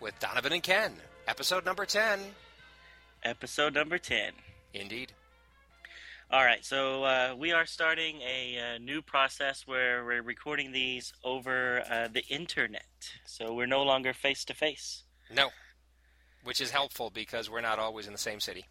[0.00, 0.92] with Donovan and Ken,
[1.26, 2.20] episode number 10.
[3.24, 4.32] Episode number 10.
[4.74, 5.12] Indeed.
[6.30, 11.12] All right, so uh, we are starting a, uh new process where we're recording these
[11.22, 12.84] over uh, the internet.
[13.24, 15.04] So we're no longer face to face.
[15.32, 15.50] No,
[16.42, 18.64] which is helpful because we're not always in the same city.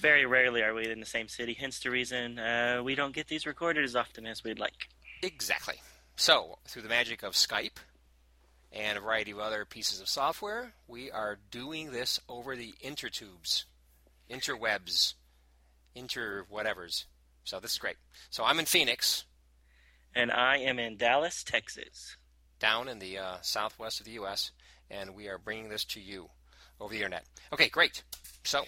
[0.00, 3.26] Very rarely are we in the same city, hence the reason uh, we don't get
[3.26, 4.88] these recorded as often as we'd like.
[5.22, 5.80] Exactly.
[6.16, 7.78] So, through the magic of Skype
[8.72, 13.64] and a variety of other pieces of software, we are doing this over the intertubes,
[14.30, 15.14] interwebs,
[15.94, 17.04] inter whatevers.
[17.44, 17.96] So, this is great.
[18.30, 19.24] So, I'm in Phoenix,
[20.14, 22.16] And I am in Dallas, Texas.
[22.58, 24.52] down in the uh, southwest of the U.S.,
[24.90, 26.28] and we are bringing this to you
[26.80, 27.24] over the internet.
[27.52, 28.02] Okay, great.
[28.44, 28.64] So,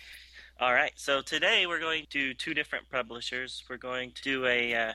[0.60, 3.64] All right, so today we're going to two different publishers.
[3.68, 4.92] We're going to do a uh,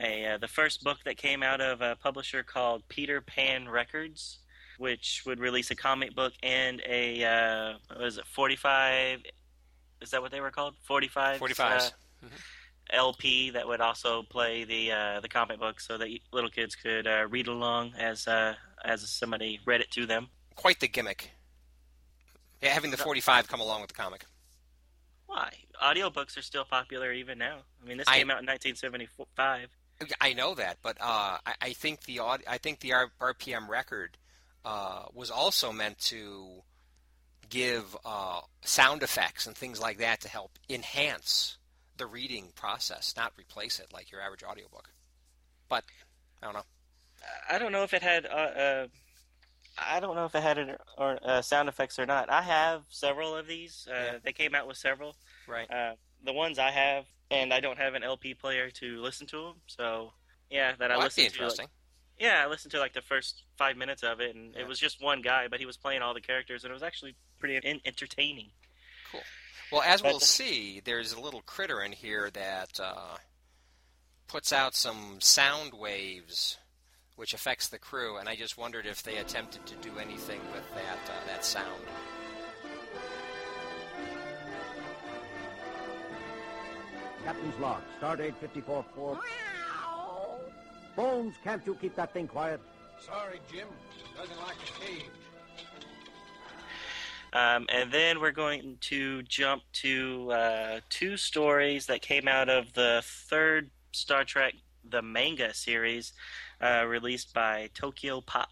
[0.00, 4.38] a uh, the first book that came out of a publisher called Peter Pan Records,
[4.78, 9.20] which would release a comic book and a uh, what was it forty five?
[10.00, 10.74] Is that what they were called?
[10.82, 11.40] Forty five.
[11.40, 11.92] 45s.
[12.92, 17.06] LP that would also play the uh, the comic book, so that little kids could
[17.06, 20.28] uh, read along as uh, as somebody read it to them.
[20.54, 21.30] quite the gimmick.
[22.62, 24.24] Yeah, having the 45 come along with the comic.
[25.26, 25.50] Why?
[25.82, 27.58] Audiobooks are still popular even now.
[27.82, 29.68] I mean, this I- came out in 1975.
[30.20, 34.16] I know that, but uh, I, I think the I think the RPM record
[34.64, 36.62] uh, was also meant to
[37.48, 41.58] give uh, sound effects and things like that to help enhance
[41.96, 44.90] the reading process, not replace it like your average audiobook.
[45.68, 45.84] But
[46.42, 46.64] I don't know.
[47.50, 48.26] I don't know if it had.
[48.26, 48.86] Uh, uh,
[49.78, 52.30] I don't know if it had it or uh, sound effects or not.
[52.30, 53.88] I have several of these.
[53.90, 54.18] Uh, Yeah.
[54.22, 55.16] They came out with several.
[55.46, 55.68] Right.
[56.24, 59.54] The ones I have, and I don't have an LP player to listen to them.
[59.66, 60.12] So
[60.50, 61.42] yeah, that I Well, that'd listened to.
[61.42, 61.66] Like, interesting.
[62.18, 64.62] yeah, I listened to like the first five minutes of it, and Yeah.
[64.62, 66.82] it was just one guy, but he was playing all the characters, and it was
[66.82, 68.50] actually pretty en- entertaining.
[69.10, 69.22] Cool.
[69.70, 73.18] Well, as But- we'll see, there's a little critter in here that uh,
[74.26, 76.58] puts out some sound waves,
[77.16, 80.68] which affects the crew, and I just wondered if they attempted to do anything with
[80.74, 81.84] that uh, that sound.
[87.24, 88.34] Captain's log, Stardate
[88.66, 89.18] 54-4.
[90.94, 92.60] Bones, can't you keep that thing quiet?
[93.00, 93.66] Sorry, Jim.
[94.16, 95.10] Doesn't like a cage.
[97.32, 102.72] Um, and then we're going to jump to uh, two stories that came out of
[102.74, 104.54] the third Star Trek,
[104.88, 106.12] the manga series,
[106.60, 108.50] uh, released by Tokyo Pop.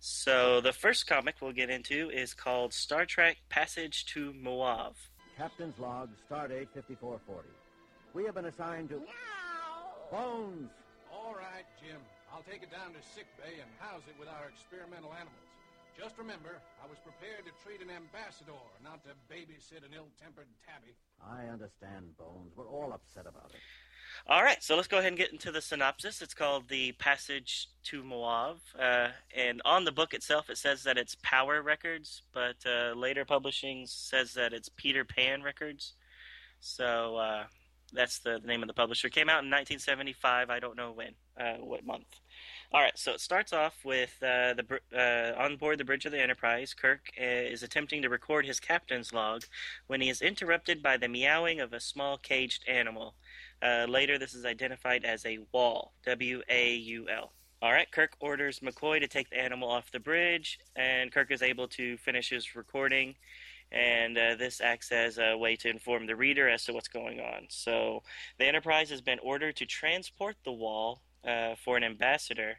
[0.00, 4.94] So the first comic we'll get into is called Star Trek Passage to Moav.
[5.40, 7.48] Captain's log, Stardate 5440.
[8.12, 9.00] We have been assigned to...
[10.12, 10.68] Bones!
[11.08, 11.96] All right, Jim.
[12.28, 15.48] I'll take it down to sick bay and house it with our experimental animals.
[15.96, 18.52] Just remember, I was prepared to treat an ambassador,
[18.84, 20.92] not to babysit an ill-tempered tabby.
[21.24, 22.52] I understand, Bones.
[22.52, 23.64] We're all upset about it.
[24.26, 26.22] All right, so let's go ahead and get into the synopsis.
[26.22, 28.56] It's called The Passage to Moav.
[28.78, 33.24] Uh, and on the book itself, it says that it's Power Records, but uh, later
[33.24, 35.94] publishing says that it's Peter Pan Records.
[36.60, 37.44] So uh,
[37.92, 39.08] that's the, the name of the publisher.
[39.08, 40.50] Came out in 1975.
[40.50, 42.20] I don't know when, uh, what month.
[42.72, 46.12] All right, so it starts off with uh, the uh, on board the bridge of
[46.12, 46.72] the Enterprise.
[46.72, 49.42] Kirk is attempting to record his captain's log
[49.88, 53.14] when he is interrupted by the meowing of a small caged animal.
[53.62, 55.92] Uh, later, this is identified as a waul.
[56.06, 57.32] W A U L.
[57.62, 61.42] All right, Kirk orders McCoy to take the animal off the bridge, and Kirk is
[61.42, 63.16] able to finish his recording.
[63.70, 67.20] And uh, this acts as a way to inform the reader as to what's going
[67.20, 67.46] on.
[67.50, 68.02] So,
[68.38, 72.56] the Enterprise has been ordered to transport the waul uh, for an ambassador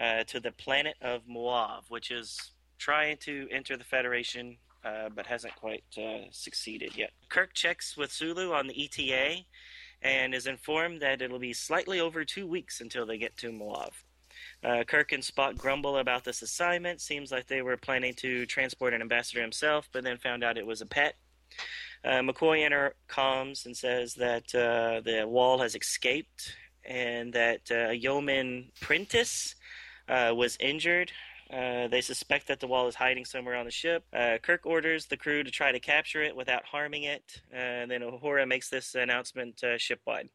[0.00, 5.26] uh, to the planet of Moav, which is trying to enter the Federation uh, but
[5.26, 7.10] hasn't quite uh, succeeded yet.
[7.28, 9.44] Kirk checks with Sulu on the ETA
[10.02, 13.90] and is informed that it'll be slightly over two weeks until they get to Moav.
[14.62, 17.00] Uh, Kirk and Spock grumble about this assignment.
[17.00, 20.66] Seems like they were planning to transport an ambassador himself, but then found out it
[20.66, 21.16] was a pet.
[22.04, 28.70] Uh, McCoy intercoms and says that uh, the waul has escaped and that uh, Yeoman
[28.80, 29.54] Prentice
[30.08, 31.12] uh, was injured
[31.52, 34.04] Uh, they suspect that the waul is hiding somewhere on the ship.
[34.12, 37.90] Uh, Kirk orders the crew to try to capture it without harming it, uh, and
[37.90, 40.28] then Uhura makes this announcement uh, shipwide.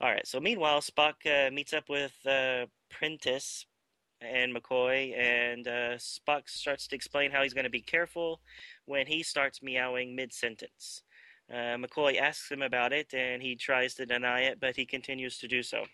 [0.00, 2.12] All right, so meanwhile, Spock uh, meets up with
[2.90, 3.66] Prentice
[4.20, 5.66] and McCoy, and
[5.98, 8.40] Spock starts to explain how he's going to be careful
[8.84, 11.02] when he starts meowing mid sentence.
[11.50, 15.48] McCoy asks him about it, and he tries to deny it, but he continues to
[15.48, 15.84] do so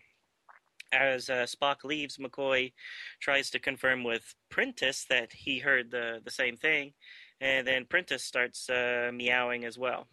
[0.92, 2.72] as uh, Spock leaves, McCoy
[3.20, 6.92] tries to confirm with Prentice that he heard the, the same thing,
[7.40, 10.06] and then Prentice starts uh, meowing as well.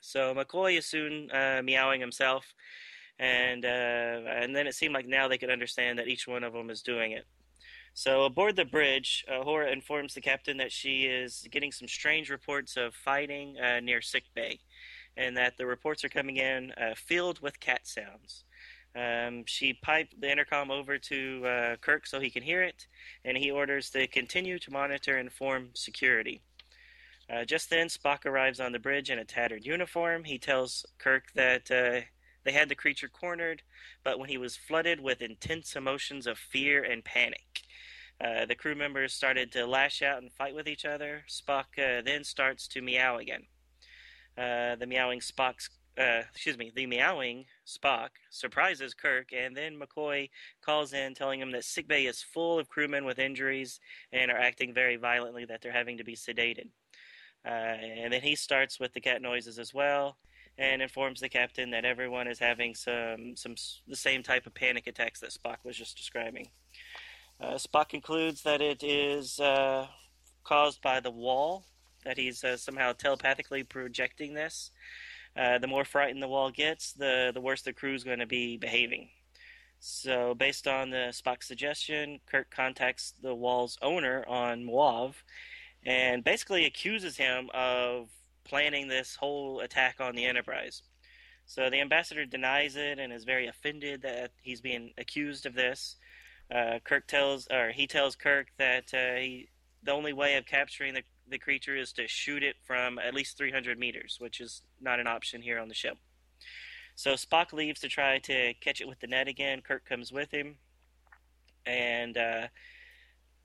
[0.00, 2.54] So McCoy is soon uh, meowing himself,
[3.18, 6.52] and uh, and then it seemed like now they could understand that each one of
[6.52, 7.26] them is doing it.
[7.92, 12.76] So aboard the bridge, Uhura informs the captain that she is getting some strange reports
[12.76, 14.60] of fighting uh, near sick bay,
[15.16, 18.44] and that the reports are coming in uh, filled with cat sounds.
[18.96, 22.86] Um, she piped the intercom over to uh, Kirk so he can hear it,
[23.24, 26.42] and he orders to continue to monitor and inform security.
[27.32, 30.24] Uh, just then, Spock arrives on the bridge in a tattered uniform.
[30.24, 32.04] He tells Kirk that uh,
[32.44, 33.62] they had the creature cornered,
[34.02, 37.62] but when he was flooded with intense emotions of fear and panic.
[38.20, 41.22] Uh, the crew members started to lash out and fight with each other.
[41.28, 43.44] Spock uh, then starts to meow again.
[44.36, 50.30] Uh, the meowing Spock's uh, excuse me, the meowing Spock surprises Kirk, and then McCoy
[50.64, 53.80] calls in telling him that sickbay is full of crewmen with injuries
[54.12, 56.68] and are acting very violently, that they're having to be sedated.
[57.44, 60.16] Uh, and then he starts with the cat noises as well,
[60.58, 63.54] and informs the captain that everyone is having some some
[63.88, 66.48] the same type of panic attacks that Spock was just describing.
[67.40, 69.86] Uh, Spock concludes that it is uh,
[70.44, 71.64] caused by the waul,
[72.04, 74.70] that he's uh, somehow telepathically projecting this.
[75.36, 78.26] Uh, the more frightened the waul gets, the, the worse the crew is going to
[78.26, 79.08] be behaving.
[79.78, 85.14] So, based on the Spock suggestion, Kirk contacts the waul's owner on Muav
[85.84, 88.10] and basically accuses him of
[88.44, 90.82] planning this whole attack on the Enterprise.
[91.46, 95.96] So the ambassador denies it and is very offended that he's being accused of this.
[96.54, 99.48] Uh, Kirk tells, or he tells Kirk that uh, he,
[99.82, 103.36] the only way of capturing the the creature is to shoot it from at least
[103.38, 105.96] 300 meters, which is not an option here on the ship.
[106.94, 109.62] So Spock leaves to try to catch it with the net again.
[109.62, 110.56] Kirk comes with him,
[111.64, 112.48] and uh,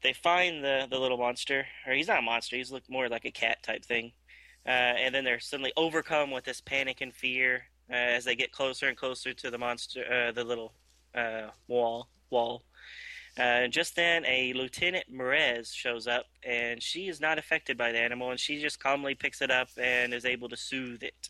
[0.02, 1.66] they find the the little monster.
[1.88, 4.12] Or he's not a monster; he's looked more like a cat type thing.
[4.66, 8.52] Uh, and then they're suddenly overcome with this panic and fear uh, as they get
[8.52, 10.74] closer and closer to the monster, uh, the little
[11.14, 12.64] uh, waul waul.
[13.38, 18.00] Uh, just then, a Lieutenant M'Ress shows up, and she is not affected by the
[18.00, 21.30] animal, and she just calmly picks it up and is able to soothe it.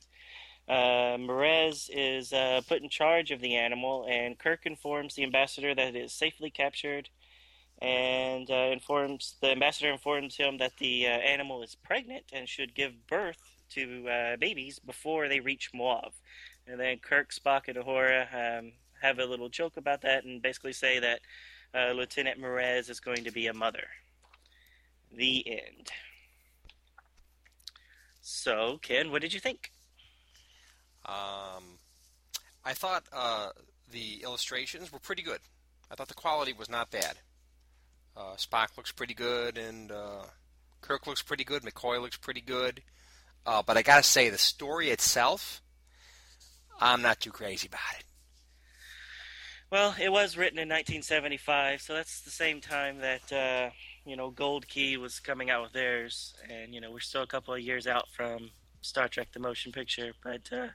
[0.68, 5.74] Uh, M'Ress is uh, put in charge of the animal, and Kirk informs the ambassador
[5.74, 7.10] that it is safely captured,
[7.82, 12.74] and uh, informs the ambassador informs him that the uh, animal is pregnant and should
[12.76, 13.42] give birth
[13.72, 16.12] to uh, babies before they reach Muav.
[16.68, 20.74] And then Kirk, Spock, and Uhura um, have a little joke about that, and basically
[20.74, 21.20] say that
[21.76, 23.88] uh, Lieutenant M'Ress is going to be a mother.
[25.12, 25.92] The end.
[28.22, 29.72] So, Ken, what did you think?
[31.06, 31.78] Um,
[32.64, 33.50] I thought uh,
[33.92, 35.40] the illustrations were pretty good.
[35.92, 37.18] I thought the quality was not bad.
[38.18, 40.24] Uh, Spock looks pretty good, and uh,
[40.82, 41.64] Kirk looks pretty good.
[41.64, 42.82] McCoy looks pretty good.
[43.46, 45.62] Uh, but I gotta say, the story itself,
[46.80, 48.06] I'm not too crazy about it.
[49.76, 53.72] Well, it was written in 1975, so that's the same time that uh,
[54.06, 57.28] you know Gold Key was coming out with theirs, and you know we're still a
[57.28, 60.14] couple of years out from Star Trek: The Motion Picture.
[60.24, 60.68] But uh,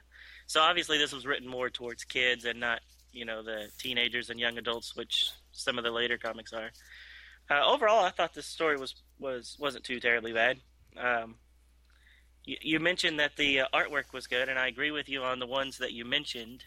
[0.45, 2.81] so obviously this was written more towards kids and not
[3.11, 6.69] you know the teenagers and young adults, which some of the later comics are.
[7.49, 10.59] Uh, overall, I thought this story was was wasn't too terribly bad.
[10.95, 11.37] Um,
[12.45, 15.39] you, you, mentioned that the uh, artwork was good, and I agree with you on
[15.39, 16.65] the ones that you mentioned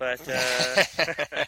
[0.00, 0.82] but uh,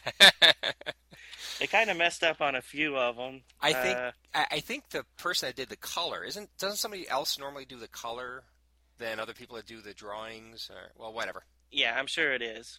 [1.58, 3.40] they kind of messed up on a few of them.
[3.60, 7.38] I think uh, I think the person that did the color isn't doesn't somebody else
[7.38, 8.44] normally do the color
[8.98, 11.44] than other people that do the drawings or well whatever.
[11.72, 12.78] Yeah, I'm sure it is.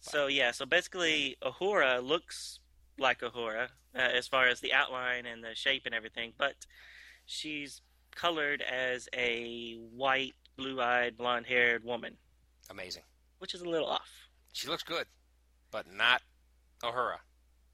[0.00, 2.60] So yeah, so basically, Uhura looks
[2.98, 6.54] like Uhura uh, as far as the outline and the shape and everything, but
[7.26, 7.82] she's
[8.14, 12.16] colored as a white, blue-eyed, blonde-haired woman.
[12.70, 13.02] Amazing
[13.44, 14.30] which is a little off.
[14.54, 15.04] She looks good,
[15.70, 16.22] but not
[16.82, 17.18] Uhura.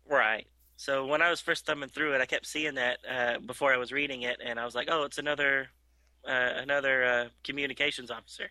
[0.05, 0.49] Right.
[0.77, 3.77] So when I was first thumbing through it, I kept seeing that uh, before I
[3.77, 5.69] was reading it, and I was like, "Oh, it's another
[6.27, 8.51] uh, another uh, communications officer."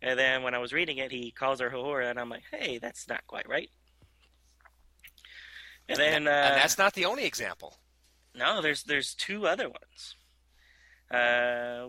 [0.00, 2.78] And then when I was reading it, he calls her Uhura, and I'm like, "Hey,
[2.78, 3.70] that's not quite right."
[5.88, 7.80] And then uh, and that's not the only example.
[8.32, 10.14] no, there's there's two other ones.
[11.10, 11.88] Uh,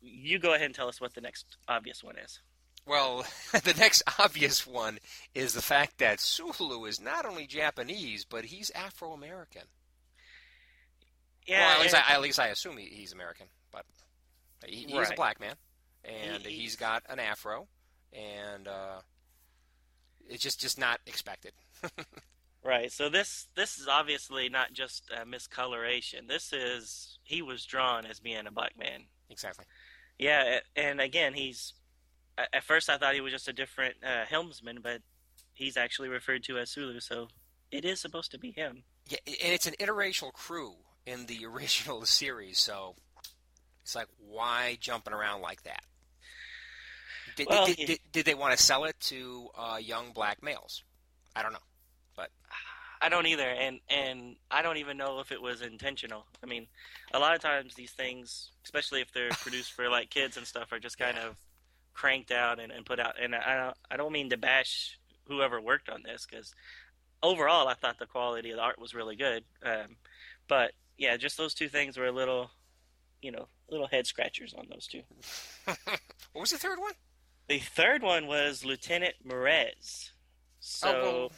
[0.00, 2.40] you go ahead and tell us what the next obvious one is.
[2.88, 4.98] Well, the next obvious one
[5.34, 9.62] is the fact that Sulu is not only Japanese, but he's Afro American.
[11.46, 13.84] Yeah, well, at least, I, at least I assume he, he's American, but
[14.66, 15.54] he, he's a black man,
[16.04, 17.68] and He- he's he's- got an afro,
[18.12, 19.00] and uh,
[20.28, 21.52] it's just just not expected.
[22.64, 22.90] Right.
[22.90, 26.26] So this this is obviously not just a miscoloration.
[26.26, 29.04] This is he was drawn as being a black man.
[29.30, 29.64] exactly.
[30.18, 31.72] Yeah, and again, he's
[32.52, 35.00] at first I thought he was just a different uh, helmsman, but
[35.54, 37.28] he's actually referred to as Sulu, so
[37.70, 38.82] it is supposed to be him.
[39.08, 40.74] Yeah, and it's an interracial crew
[41.06, 42.94] in the original series, so
[43.82, 45.82] it's like why jumping around like that?
[47.36, 50.82] Did, Well, did, did, did they want to sell it to uh, young black males?
[51.36, 51.58] I don't know.
[52.16, 52.30] But
[53.00, 56.26] I don't either, and and I don't even know if it was intentional.
[56.42, 56.66] I mean,
[57.12, 60.72] a lot of times these things, especially if they're produced for like kids and stuff,
[60.72, 61.28] are just kind Yeah.
[61.28, 61.36] of
[61.98, 63.14] cranked out and, and put out.
[63.20, 66.54] And I don't I don't mean to bash whoever worked on this because
[67.22, 69.44] overall I thought the quality of the art was really good.
[69.64, 69.96] Um,
[70.46, 72.50] but yeah, just those two things were a little,
[73.20, 75.02] you know, little head scratchers on those two.
[75.64, 76.94] what was the third one?
[77.48, 80.10] The third one was Lieutenant M'Ress.
[80.60, 80.88] So.
[80.88, 81.30] oh,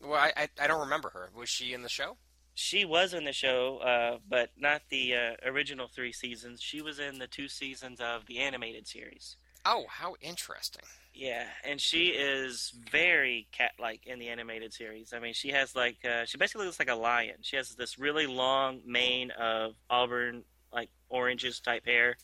[0.00, 1.30] well, well I, I I don't remember her.
[1.36, 2.16] Was she in the show?
[2.56, 6.62] She was in the show, uh, but not the uh, original three seasons.
[6.62, 9.36] She was in the two seasons of the animated series.
[9.66, 10.82] Oh, how interesting.
[11.14, 15.12] Yeah, and she is very cat-like in the animated series.
[15.12, 17.36] I mean, she has like uh, she basically looks like a lion.
[17.42, 20.42] She has this really long mane of auburn,
[20.72, 22.16] like oranges type hair,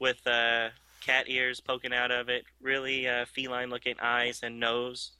[0.00, 0.70] with uh,
[1.00, 2.44] cat ears poking out of it.
[2.60, 5.12] Really uh, feline-looking eyes and nose.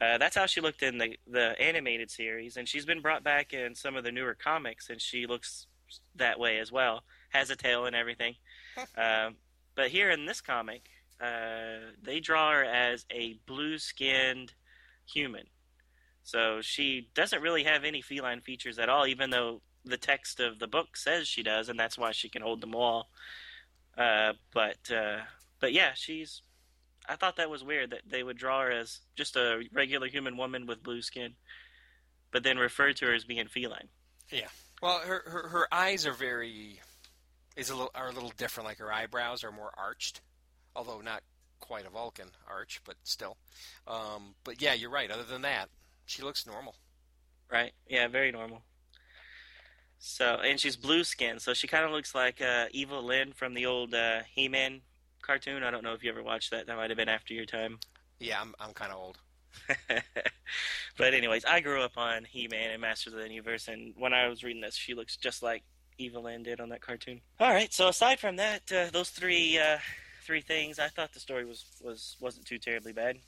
[0.00, 3.52] Uh, that's how she looked in the the animated series, and she's been brought back
[3.52, 5.66] in some of the newer comics, and she looks
[6.16, 7.02] that way as well.
[7.28, 8.36] Has a tail and everything.
[8.96, 9.36] um,
[9.78, 10.88] but here in this comic,
[11.20, 14.52] uh, they draw her as a blue-skinned
[15.06, 15.44] human.
[16.24, 20.58] So she doesn't really have any feline features at all, even though the text of
[20.58, 23.10] the book says she does, and that's why she can hold them all.
[23.96, 25.18] Uh, but uh,
[25.60, 26.42] but yeah, she's.
[27.08, 30.36] I thought that was weird that they would draw her as just a regular human
[30.36, 31.34] woman with blue skin,
[32.32, 33.90] but then refer to her as being feline.
[34.32, 34.48] Yeah.
[34.82, 36.80] Well, her, her her eyes are very
[37.58, 38.68] is a little are a little different.
[38.68, 40.22] Like her eyebrows are more arched,
[40.74, 41.22] although not
[41.60, 43.36] quite a Vulcan arch, but still.
[43.86, 45.10] Um, but yeah, you're right.
[45.10, 45.68] Other than that,
[46.06, 46.76] she looks normal.
[47.50, 47.72] Right?
[47.88, 48.62] Yeah, very normal.
[49.98, 53.66] So, and she's blue skin, so she kind of looks like uh, Evil-Lyn from the
[53.66, 54.82] old uh, He-Man
[55.22, 55.64] cartoon.
[55.64, 56.68] I don't know if you ever watched that.
[56.68, 57.80] That might have been after your time.
[58.20, 59.18] Yeah, I'm I'm kind of old.
[60.96, 64.28] but anyways, I grew up on He-Man and Masters of the Universe, and when I
[64.28, 65.64] was reading this, she looks just like
[65.98, 67.20] Evil-Lyn did on that cartoon.
[67.40, 69.78] All right, so aside from that, uh, those three uh,
[70.24, 73.18] three things, I thought the story was was wasn't too terribly bad,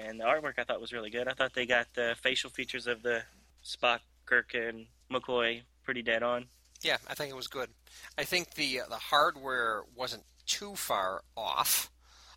[0.00, 1.28] and the artwork I thought was really good.
[1.28, 3.22] I thought they got the facial features of the
[3.64, 6.46] Spock, Kirk, and McCoy pretty dead on.
[6.82, 7.70] Yeah, I think it was good.
[8.18, 11.90] I think the uh, the hardware wasn't too far off.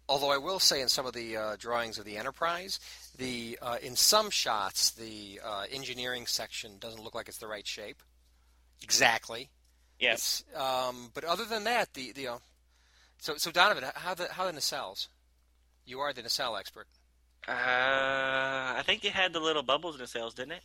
[0.07, 2.79] Although I will say, in some of the uh, drawings of the Enterprise,
[3.17, 7.67] the uh, in some shots the uh, engineering section doesn't look like it's the right
[7.67, 8.01] shape.
[8.81, 9.49] Exactly.
[9.99, 12.37] It's, um, but other than that, the the uh,
[13.17, 15.07] so so Donovan, how the how the nacelles?
[15.85, 16.87] You are the nacelle expert.
[17.47, 20.63] uh, I think it had the little bubbles in the sails, didn't it?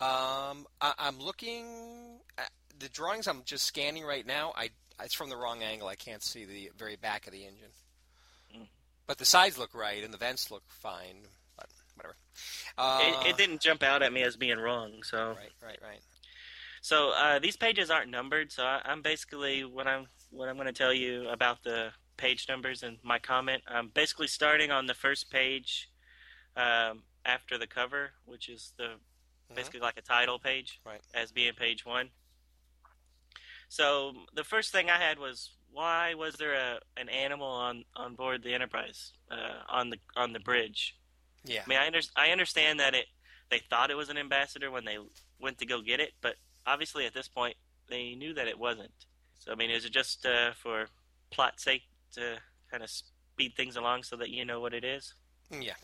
[0.00, 3.28] Um, I, I'm looking at the drawings.
[3.28, 4.52] I'm just scanning right now.
[4.56, 4.70] I
[5.02, 5.88] it's from the wrong angle.
[5.88, 7.70] I can't see the very back of the engine.
[8.56, 8.66] Mm.
[9.06, 11.26] But the sides look right and the vents look fine.
[11.56, 12.16] But whatever.
[12.76, 15.28] Uh, it, it didn't jump out at me as being wrong, so.
[15.28, 16.00] Right, right, right.
[16.80, 20.66] So uh, these pages aren't numbered, so I, I'm basically what I'm what I'm going
[20.66, 23.62] to tell you about the page numbers and my comment.
[23.66, 25.90] I'm basically starting on the first page
[26.56, 28.96] um, after the cover, which is the
[29.50, 29.56] Mhm.
[29.56, 31.00] basically like a title page, Right.
[31.12, 32.10] as being page one.
[33.68, 38.14] So the first thing I had was why was there a an animal on on
[38.14, 40.96] board the Enterprise uh, on the on the bridge?
[41.44, 41.62] Yeah.
[41.64, 43.06] I mean, I, under, I understand that it
[43.50, 44.98] they thought it was an ambassador when they
[45.40, 47.56] went to go get it, but obviously at this point
[47.88, 48.92] they knew that it wasn't.
[49.38, 50.86] So I mean, is it just uh, for
[51.30, 52.38] plot sake to
[52.70, 55.14] kind of speed things along so that you know what it is?
[55.50, 55.74] Yeah.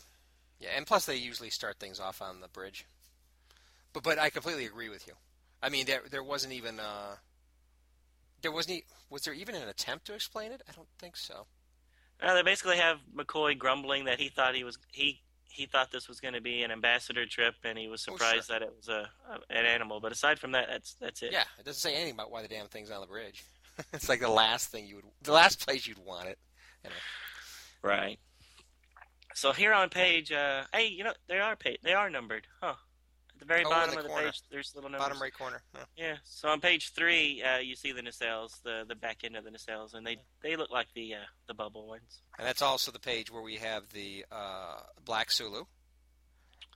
[0.59, 2.85] Yeah, and plus they usually start things off on the bridge.
[3.93, 5.13] But but I completely agree with you.
[5.61, 7.15] I mean there there wasn't even uh
[8.41, 10.61] there wasn't e- was there even an attempt to explain it?
[10.67, 11.47] I don't think so.
[12.21, 16.07] Uh, they basically have McCoy grumbling that he thought he was he he thought this
[16.07, 18.89] was going to be an ambassador trip, and he was Oh, surprised that it was
[18.89, 19.09] a,
[19.49, 19.99] an animal.
[19.99, 21.31] But aside from that, that's that's it.
[21.31, 23.43] Yeah, it doesn't say anything about why the damn thing's on the bridge.
[23.93, 26.37] it's like the last thing you would, the last place you'd want it.
[27.81, 28.19] Right.
[29.33, 32.73] So here on page, uh, hey, you know they are pa- they are numbered, huh?
[33.37, 34.25] At the very Oh, bottom the of the corner.
[34.31, 35.05] page, there's little numbers.
[35.07, 35.61] Bottom right corner.
[35.75, 35.83] Yeah.
[35.95, 36.15] Yeah.
[36.23, 39.51] So on page three, uh, you see the nacelles, the the back end of the
[39.51, 41.17] nacelles, and they they look like the uh,
[41.47, 42.21] the bubble ones.
[42.39, 45.65] And that's also the page where we have the uh, Black Sulu.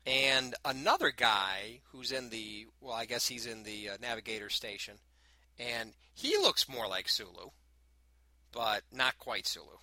[0.06, 4.96] And another guy who's in the, well, I guess he's in the uh, navigator station.
[5.60, 7.50] And he looks more like Sulu,
[8.51, 9.77] but not quite Sulu.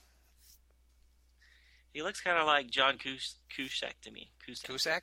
[1.92, 4.30] He looks kind of like John Kus- Cusack to me.
[4.44, 4.66] Cusack.
[4.68, 5.02] Cusack?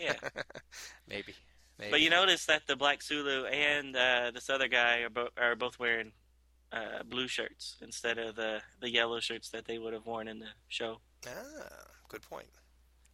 [0.00, 0.14] Yeah.
[1.08, 1.34] Maybe.
[1.78, 1.90] Maybe.
[1.92, 5.54] But you notice that the Black Sulu and uh, this other guy are, bo- are
[5.54, 6.10] both wearing
[6.72, 10.40] uh, blue shirts instead of the, the yellow shirts that they would have worn in
[10.40, 10.98] the show.
[11.26, 11.30] Ah,
[12.08, 12.48] good point.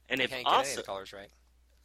[0.09, 1.29] And You if can't get any also, of the colors right.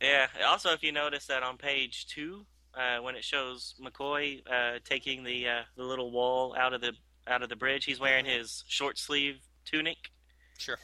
[0.01, 4.79] yeah, also if you notice that on page two, uh, when it shows McCoy uh,
[4.85, 6.93] taking the uh, the little waul out of the
[7.27, 10.11] out of the bridge, he's wearing his short sleeve tunic.
[10.57, 10.77] Sure.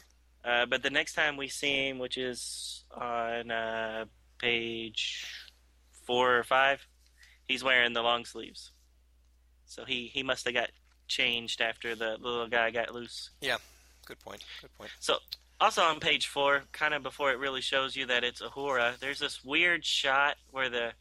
[0.46, 4.04] Uh, but the next time we see him, which is on uh,
[4.38, 5.26] page
[6.06, 6.86] four or five,
[7.48, 8.70] he's wearing the long sleeves.
[9.64, 10.70] So he, he must have got
[11.08, 13.30] changed after the little guy got loose.
[13.40, 13.56] Yeah,
[14.06, 14.44] good point.
[14.60, 14.90] Good point.
[15.00, 15.16] So
[15.60, 19.18] also on page four, kind of before it really shows you that it's Uhura, there's
[19.18, 20.92] this weird shot where the,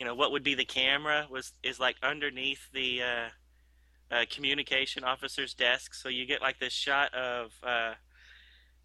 [0.00, 5.04] you know, what would be the camera was is like underneath the uh, uh, communication
[5.04, 5.94] officer's desk.
[5.94, 7.94] So you get like this shot of uh,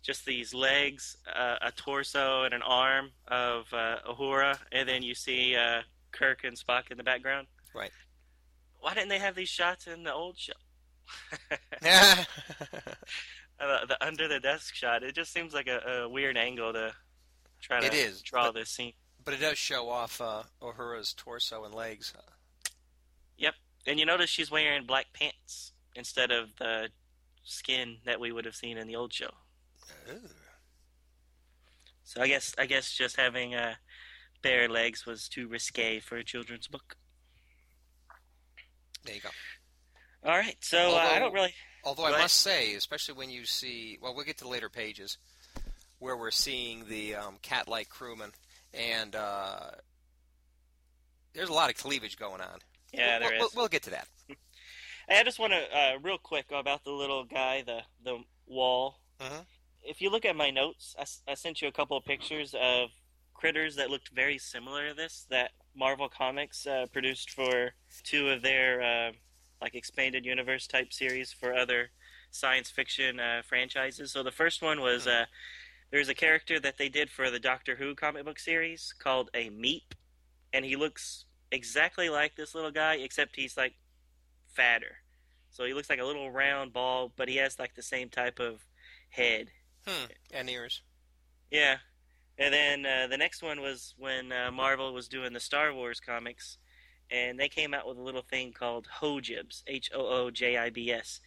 [0.04, 5.14] just these legs, uh, a torso, and an arm of uh, Uhura, and then you
[5.16, 7.48] see uh, Kirk and Spock in the background.
[7.76, 7.92] Right.
[8.80, 10.54] Why didn't they have these shots in the old show?
[11.84, 12.24] Yeah.
[13.60, 15.02] Uh, the under the desk shot.
[15.02, 16.94] It just seems like a, a weird angle to
[17.60, 18.94] try to It is, draw but- this scene.
[19.26, 22.14] but it does show off uh, Uhura's torso and legs.
[23.40, 23.56] Yep,
[23.88, 26.90] and you notice she's wearing black pants instead of the
[27.44, 29.32] skin that we would have seen in the old show.
[30.12, 30.20] Ooh.
[32.04, 33.76] So I guess I guess just having uh,
[34.42, 36.96] bare legs was too risque for a children's book.
[39.06, 39.30] There you go.
[40.24, 41.54] All right, so uh, I don't really.
[41.84, 45.18] Although I must say, especially when you see, well, we'll get to later pages
[46.00, 48.32] where we're seeing the um, cat-like crewman,
[48.74, 49.72] and uh,
[51.34, 52.60] there's a lot of cleavage going on.
[52.94, 53.42] Yeah, we'll, there is.
[53.42, 54.08] we'll, we'll get to that.
[55.10, 59.00] I just want to uh, real quick about the little guy, the the waul.
[59.22, 59.46] Mhm.
[59.84, 60.96] If you look at my notes,
[61.28, 62.90] I sent you a couple of pictures of
[63.34, 68.42] critters that looked very similar to this that Marvel Comics uh, produced for two of
[68.42, 69.12] their uh,
[69.62, 71.92] like expanded universe type series for other
[72.32, 74.12] science fiction uh, franchises.
[74.12, 75.26] So the first one was uh,
[75.92, 79.50] there's a character that they did for the Doctor Who comic book series called a
[79.50, 79.94] Meep,
[80.52, 83.76] and he looks exactly like this little guy, except he's like
[84.54, 84.98] fatter.
[85.50, 88.40] So he looks like a little round ball, but he has like the same type
[88.40, 88.66] of
[89.10, 89.48] head.
[89.88, 90.06] Hmm.
[90.34, 90.82] And ears.
[91.50, 91.78] Yeah.
[92.38, 96.00] And then uh, the next one was when uh, Marvel was doing the Star Wars
[96.00, 96.58] comics,
[97.10, 100.70] and they came out with a little thing called Hoojibs, H O O J I
[100.70, 101.22] B S.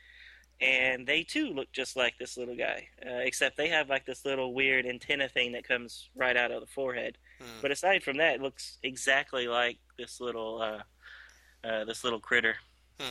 [0.61, 4.27] And they too look just like this little guy, uh, except they have like this
[4.27, 7.17] little weird antenna thing that comes right out of the forehead.
[7.41, 7.63] Hmm.
[7.63, 12.57] But aside from that, it looks exactly like this little uh, uh, this little critter.
[13.01, 13.09] Hmm.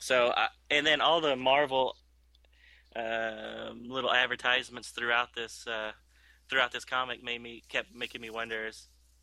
[0.00, 1.96] So, uh, and then all the Marvel
[2.96, 5.90] um little advertisements throughout this uh,
[6.48, 8.70] throughout this comic made me kept making me wonder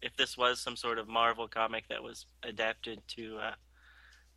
[0.01, 3.51] if this was some sort of Marvel comic that was adapted to uh,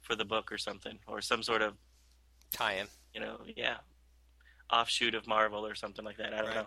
[0.02, 1.74] for the book or something, or some sort of
[2.52, 2.86] Tie-in.
[3.14, 3.76] you know yeah
[4.70, 6.32] offshoot of Marvel or something like that.
[6.34, 6.54] I don't Right.
[6.56, 6.66] know.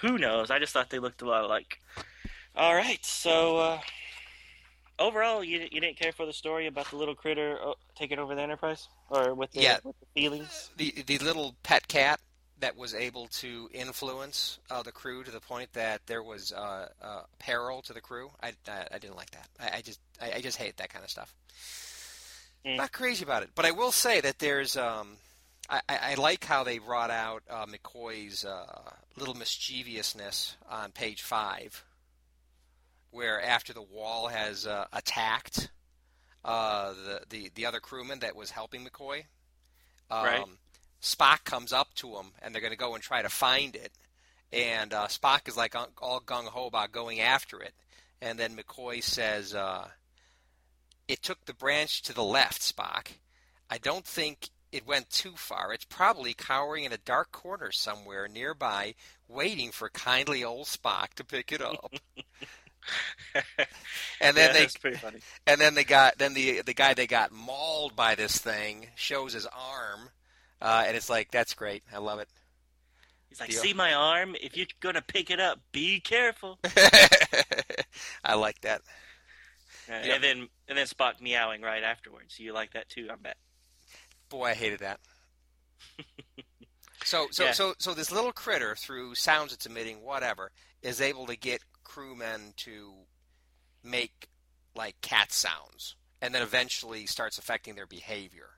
[0.00, 0.50] Who knows?
[0.50, 1.78] I just thought they looked a lot alike.
[2.56, 3.80] All right, so uh,
[5.00, 8.34] overall, you you didn't care for the story about the little critter uh, taking over
[8.34, 9.78] the Enterprise, or with the, Yeah.
[9.82, 10.70] with the feelings.
[10.76, 12.20] The the little pet cat
[12.60, 16.88] that was able to influence uh, the crew to the point that there was uh,
[17.02, 18.30] uh, peril to the crew.
[18.42, 19.48] I, I, I didn't like that.
[19.58, 21.34] I, I just I, I just hate that kind of stuff.
[22.66, 22.76] Mm.
[22.76, 25.16] Not crazy about it, but I will say that there's um,
[25.70, 31.22] I, I I like how they brought out uh, McCoy's uh, little mischievousness on page
[31.22, 31.82] five,
[33.10, 35.70] where after the waul has uh, attacked
[36.44, 39.24] uh, the, the the other crewman that was helping McCoy,
[40.10, 40.44] um, Right.
[41.02, 43.92] Spock comes up to him, and they're going to go and try to find it,
[44.52, 47.74] and uh, Spock is like all gung ho about going after it,
[48.20, 49.54] and then McCoy says.
[49.54, 49.88] Uh,
[51.08, 53.08] it took the branch to the left, Spock.
[53.68, 55.72] I don't think it went too far.
[55.72, 58.94] It's probably cowering in a dark corner somewhere nearby,
[59.26, 61.92] waiting for kindly old Spock to pick it up.
[64.20, 65.18] and then yeah, they that's pretty funny.
[65.46, 69.32] and then they got then the the guy they got mauled by this thing shows
[69.32, 70.08] his arm,
[70.60, 71.82] uh, and it's like that's great.
[71.92, 72.28] I love it.
[73.28, 73.62] He's like, Deal.
[73.62, 74.34] "See my arm?
[74.40, 76.58] If you're gonna pick it up, be careful."
[78.24, 78.80] I like that.
[79.88, 80.14] Uh, Yeah.
[80.14, 82.38] And then and then Spock meowing right afterwards.
[82.38, 83.36] You like that too, I bet.
[84.28, 85.00] Boy, I hated that.
[87.04, 87.52] so so Yeah.
[87.52, 90.50] so so this little critter through sounds it's emitting, whatever,
[90.82, 91.60] is able to get
[91.94, 92.92] crewmen to
[93.82, 94.28] make
[94.74, 98.50] like cat sounds, and then eventually starts affecting their behavior.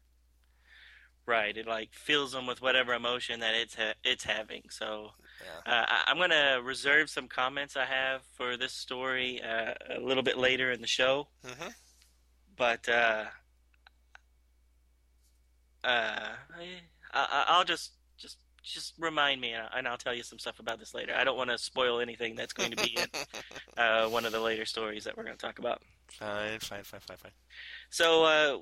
[1.25, 1.57] Right.
[1.57, 4.62] It like fills them with whatever emotion that it's ha- it's having.
[4.71, 5.73] So Yeah.
[5.73, 10.23] uh, I- I'm gonna reserve some comments I have for this story uh, a little
[10.25, 11.29] bit later in the show.
[11.45, 11.68] hmm
[12.57, 13.25] but uh,
[15.85, 16.29] uh,
[17.14, 17.92] I, I'll just
[18.62, 21.14] just remind me, and I'll tell you some stuff about this later.
[21.16, 23.07] I don't want to spoil anything that's going to be in
[23.77, 25.83] uh, one of the later stories that we're going to talk about.
[26.09, 27.33] fine, fine, fine, fine, fine.
[27.90, 28.59] So uh,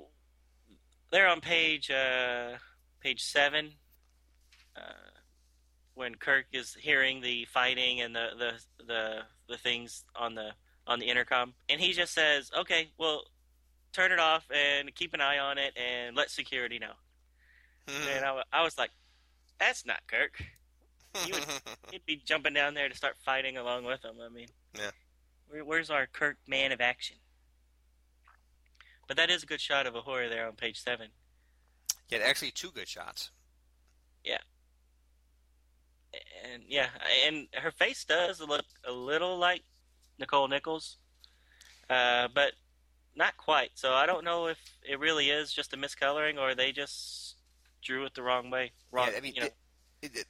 [1.11, 2.53] they're on page uh,
[2.99, 3.71] page seven.
[4.75, 5.11] Uh,
[5.93, 10.51] when Kirk is hearing the fighting and the, the the the things on the
[10.87, 13.25] on the intercom, and he just says, "Okay, well,
[13.93, 16.93] turn it off and keep an eye on it and let security know."
[17.87, 18.91] And I, I was like,
[19.61, 20.43] "That's not Kirk.
[21.25, 21.45] You would-
[21.91, 24.15] He'd be jumping down there to start fighting along with him.
[24.21, 24.47] I mean,
[24.77, 24.91] Yeah.
[25.47, 27.17] Where, where's our Kirk man of action?
[29.07, 31.09] But that is a good shot of Uhura there on page seven.
[32.09, 33.29] yeah, actually, two good shots.
[34.23, 34.37] Yeah.
[36.43, 36.89] And yeah,
[37.25, 39.63] and her face does look a little like
[40.19, 40.97] Nichelle Nichols,
[41.89, 42.53] uh, but
[43.15, 43.71] not quite.
[43.75, 47.20] So I don't know if it really is just a miscoloring or they just
[47.81, 48.71] drew it the wrong way.
[48.91, 49.09] Wrong.
[49.11, 49.47] Yeah, I mean, you know.
[49.47, 49.55] it-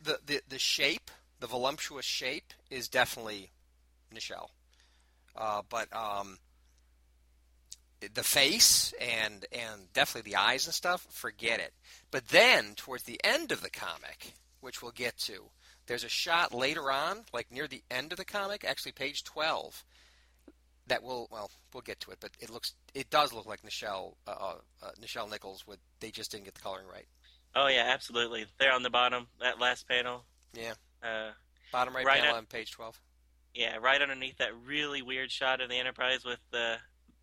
[0.03, 1.09] the, the the shape,
[1.39, 3.51] the voluptuous shape, is definitely
[4.13, 4.49] Nichelle.
[5.33, 6.37] Uh, but um,
[8.13, 11.73] the face and and definitely the eyes and stuff, forget it.
[12.11, 15.43] But then towards the end of the comic, which we'll get to,
[15.87, 19.85] there's a shot later on, like near the end of the comic, actually page twelve.
[20.87, 24.15] That will well, we'll get to it, but it looks, it does look like Nichelle,
[24.27, 25.65] uh, uh, uh, Nichelle Nichols.
[25.65, 27.05] Would they just didn't get the coloring right?
[27.55, 28.45] Oh yeah, absolutely.
[28.59, 30.25] There on the bottom, that last panel.
[30.53, 30.73] Yeah.
[31.03, 31.31] Uh,
[31.71, 32.99] Bottom right, Right panel on page twelve.
[33.53, 36.75] yeah, right underneath that really weird shot of the Enterprise with the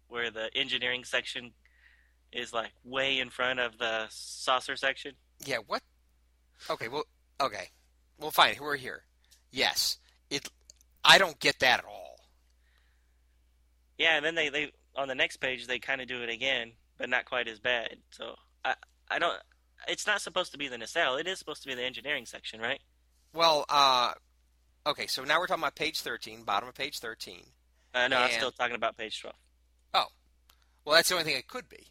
[0.08, 1.52] where the engineering section
[2.32, 5.12] is like way in front of the saucer section.
[5.44, 5.82] Yeah, what?
[6.70, 7.04] Okay, well,
[7.40, 7.68] okay.
[8.18, 8.56] Well, fine.
[8.60, 9.02] We're here.
[9.52, 9.98] Yes.
[10.30, 10.48] It.
[11.04, 12.16] I don't get that at all.
[13.98, 16.72] Yeah, and then they, they on the next page they kind of do it again,
[16.98, 17.96] but not quite as bad.
[18.10, 18.74] So I
[19.10, 19.38] I don't.
[19.86, 21.16] It's not supposed to be the nacelle.
[21.16, 22.80] It is supposed to be the engineering section, right?
[23.32, 24.12] Well, uh,
[24.86, 25.06] okay.
[25.06, 27.42] So now we're talking about page thirteen, bottom of page thirteen.
[27.94, 29.36] Uh, no, I'm still talking about page twelve.
[29.94, 30.06] Oh,
[30.84, 31.86] Well, that's the only thing it could be.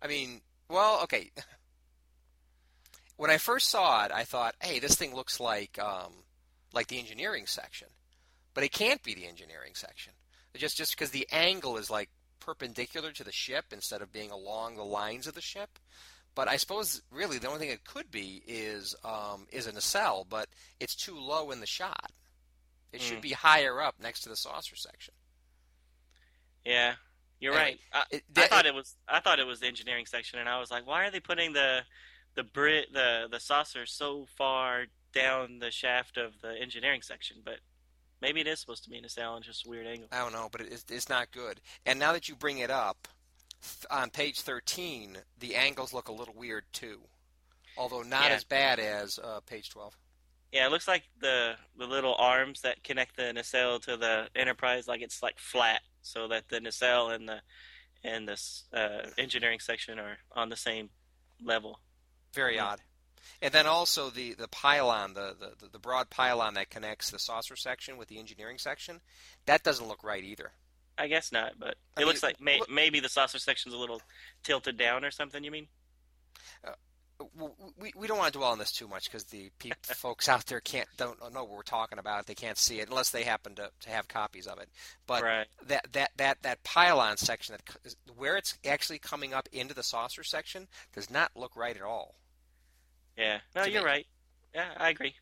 [0.00, 1.30] I mean, well, okay.
[3.16, 6.12] When I first saw it, I thought, "Hey, this thing looks like um,
[6.72, 7.88] like the engineering section,"
[8.54, 10.12] but it can't be the engineering section.
[10.56, 14.76] Just just because the angle is like perpendicular to the ship instead of being along
[14.76, 15.78] the lines of the ship.
[16.34, 20.26] But I suppose really the only thing it could be is um, is a nacelle,
[20.28, 20.48] but
[20.80, 22.10] it's too low in the shot.
[22.92, 23.22] It should Mm.
[23.22, 25.14] be higher up next to the saucer section.
[26.64, 26.94] Yeah,
[27.40, 27.78] you're right.
[27.92, 30.58] I, It, I thought it was I thought it was the engineering section, and I
[30.58, 31.80] was like, why are they putting the
[32.34, 37.38] the Brit the the saucer so far down the shaft of the engineering section?
[37.44, 37.58] But
[38.20, 40.08] maybe it is supposed to be a nacelle and just a weird angle.
[40.12, 41.60] I don't know, but it, it's, it's not good.
[41.84, 43.08] And now that you bring it up,
[43.90, 47.00] on page 13, the angles look a little weird too.
[47.76, 48.36] Although not Yeah.
[48.36, 49.96] as bad as uh, page 12.
[50.52, 54.86] Yeah, it looks like the the little arms that connect the nacelle to the Enterprise,
[54.86, 57.40] like it's like flat, so that the nacelle and the
[58.04, 58.38] and the
[58.74, 60.90] uh, engineering section are on the same
[61.42, 61.78] level.
[62.34, 62.66] Very Yeah.
[62.66, 62.80] odd.
[63.40, 67.54] And then also the, the pylon, the, the, the broad pylon that connects the saucer
[67.54, 69.00] section with the engineering section,
[69.46, 70.50] that doesn't look right either.
[70.98, 73.74] I guess not, but I it mean, looks like may, look- maybe the saucer section's
[73.74, 74.02] a little
[74.44, 75.42] tilted down or something.
[75.42, 75.68] You mean?
[77.36, 79.50] W- We, we don't want to dwell on this too much because the
[79.94, 82.26] folks out there can't don't know what we're talking about.
[82.26, 84.68] They can't see it unless they happen to, to have copies of it.
[85.06, 85.46] But right.
[85.66, 90.24] that that that that pylon section that where it's actually coming up into the saucer
[90.24, 92.16] section does not look right at all.
[93.16, 93.38] Yeah.
[93.54, 93.86] No, you're me.
[93.86, 94.06] right.
[94.54, 95.14] Yeah, I agree.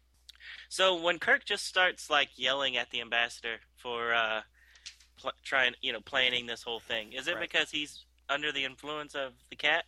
[0.70, 4.40] So when Kirk just starts like yelling at the ambassador for uh,
[5.20, 7.40] pl- trying, you know, planning this whole thing, is it Right.
[7.50, 9.84] because he's under the influence of the cat?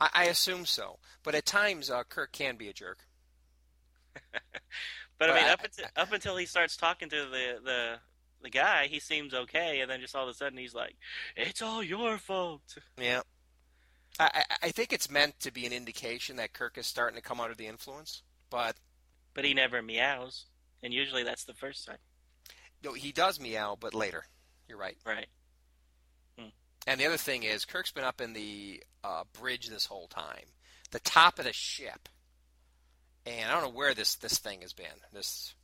[0.00, 2.98] I, I assume so, but at times uh, Kirk can be a jerk.
[5.18, 7.94] but I mean, I- up until up until he starts talking to the the
[8.42, 10.96] the guy, he seems okay, and then just all of a sudden he's like,
[11.36, 13.22] "It's all your fault." Yeah.
[14.18, 17.22] I, I I think it's meant to be an indication that Kirk is starting to
[17.22, 18.76] come under the influence, but
[19.32, 20.44] But he never meows,
[20.82, 21.96] and usually that's the first sign,
[22.84, 24.24] no, he does meow, but later.
[24.68, 24.96] You're right.
[25.04, 25.26] right?
[26.86, 30.44] And the other thing is, Kirk's been up in the uh, bridge this whole time,
[30.90, 32.08] the top of the ship,
[33.24, 35.54] and I don't know where this this thing has been, this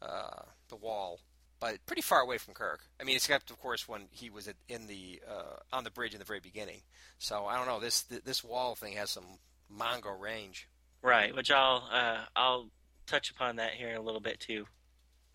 [0.00, 1.20] uh, the waul,
[1.60, 2.80] but pretty far away from Kirk.
[2.98, 6.14] I mean, except of course when he was at, in the uh, on the bridge
[6.14, 6.80] in the very beginning.
[7.18, 7.80] So I don't know.
[7.80, 9.24] This this waul thing has some
[9.70, 10.68] Mongo range.
[11.02, 12.70] Right, which I'll uh, I'll
[13.06, 14.66] touch upon that here in a little bit too,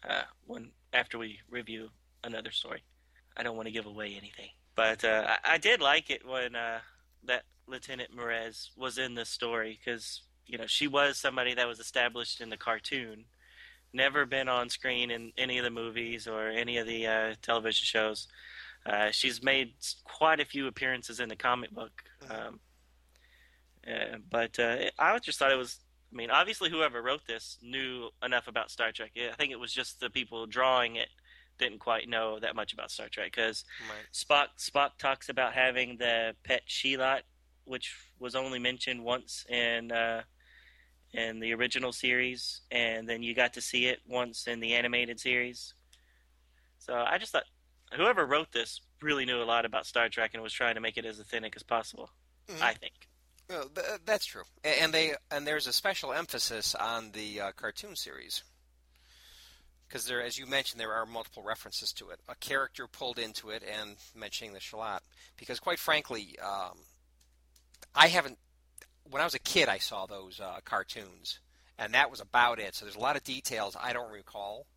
[0.08, 1.90] uh, when after we review
[2.24, 2.84] another story.
[3.38, 6.56] I don't want to give away anything, but uh, I, I did like it when
[6.56, 6.80] uh,
[7.24, 11.80] that Lieutenant M'Ress was in the story because you know she was somebody that was
[11.80, 13.26] established in the cartoon,
[13.94, 17.86] never been on screen in any of the movies or any of the uh, television
[17.86, 18.28] shows.
[18.86, 22.04] Uh, she's made quite a few appearances in the comic book.
[22.30, 22.60] Um,
[23.88, 25.80] uh, but uh, I just thought it was.
[26.12, 29.12] I mean, obviously, whoever wrote this knew enough about Star Trek.
[29.16, 31.10] I think it was just the people drawing it
[31.60, 34.08] didn't quite know that much about Star Trek because Right.
[34.14, 37.22] Spock Spock talks about having the pet sehlat,
[37.66, 40.24] which was only mentioned once in uh,
[41.14, 45.20] in the original series, and then you got to see it once in the animated
[45.20, 45.74] series.
[46.80, 47.46] So I just thought
[47.94, 50.98] whoever wrote this really knew a lot about Star Trek and was trying to make
[50.98, 52.10] it as authentic as possible.
[52.48, 52.62] Mhm.
[52.62, 53.09] I think.
[53.50, 57.96] Well, th- that's true, and they and there's a special emphasis on the uh, cartoon
[57.96, 58.44] series
[59.88, 62.20] because there, as you mentioned, there are multiple references to it.
[62.30, 65.00] A character pulled into it and mentioning the sehlat.
[65.36, 66.78] Because quite frankly, um,
[67.96, 68.38] I haven't.
[69.10, 71.40] When I was a kid, I saw those uh, cartoons,
[71.80, 72.76] and that was about it.
[72.76, 74.68] So there's a lot of details I don't recall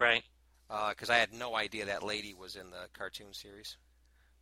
[0.00, 0.22] Right.
[0.88, 3.76] because I had no idea that lady was in the cartoon series.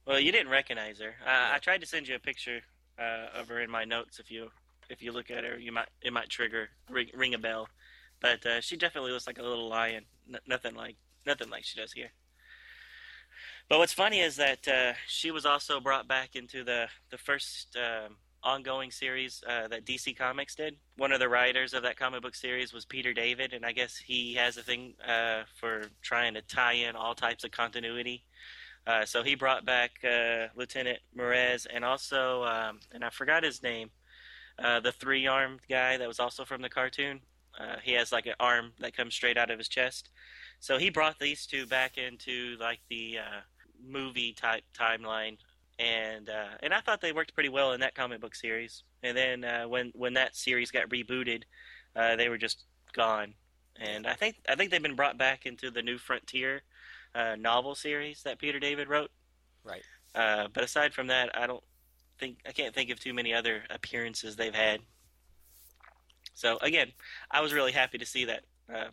[0.06, 1.16] Well, you didn't recognize her.
[1.26, 2.60] Uh, I tried to send you a picture
[3.00, 4.18] uh, of her in my notes.
[4.18, 4.50] If you
[4.88, 7.68] if you look at her, you might it might trigger ring, ring a bell.
[8.20, 10.04] But uh, she definitely looks like a little lion.
[10.28, 12.10] N- nothing like nothing like she does here.
[13.68, 17.76] But what's funny is that uh, she was also brought back into the the first
[17.76, 20.76] um, ongoing series uh, that DC Comics did.
[20.96, 23.96] One of the writers of that comic book series was Peter David, and I guess
[23.96, 28.24] he has a thing uh, for trying to tie in all types of continuity.
[28.90, 33.62] Uh, so he brought back uh, Lieutenant M'Ress and also, um, and I forgot his
[33.62, 33.90] name,
[34.59, 37.20] uh, the three armed guy that was also from the cartoon.
[37.57, 40.09] Uh, he has like an arm that comes straight out of his chest.
[40.59, 43.40] So he brought these two back into like the uh,
[43.81, 45.37] movie type timeline,
[45.79, 46.29] and
[46.61, 48.83] and I thought they worked pretty well in that comic book series.
[49.05, 51.44] And then when when that series got rebooted,
[51.94, 53.35] they were just gone.
[53.76, 56.62] And I think I think they've been brought back into the New Frontier
[57.14, 59.11] uh, novel series that Peter David wrote.
[59.64, 59.83] Right.
[60.14, 61.62] Uh, but aside from that, I don't
[62.18, 64.81] think I can't think of too many other appearances they've had.
[66.35, 66.92] So again,
[67.31, 68.44] I was really happy to see that,
[68.75, 68.92] um,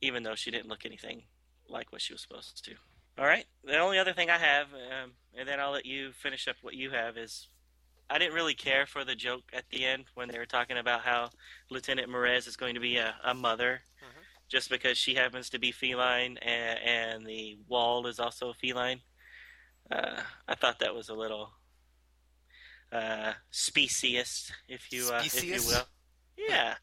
[0.00, 1.22] even though she didn't look anything
[1.68, 2.74] like what she was supposed to.
[3.18, 3.44] All right.
[3.64, 6.74] The only other thing I have, um, and then I'll let you finish up what
[6.74, 7.48] you have, is
[8.08, 11.02] I didn't really care for the joke at the end when they were talking about
[11.02, 11.30] how
[11.70, 13.82] Lieutenant M'Ress is going to be a, a mother.
[14.50, 19.00] Just because she happens to be feline and, and the waul is also feline.
[19.90, 21.50] Uh, I thought that was a little
[22.92, 25.86] uh, specious, if you uh, if you will.
[26.36, 26.74] Yeah.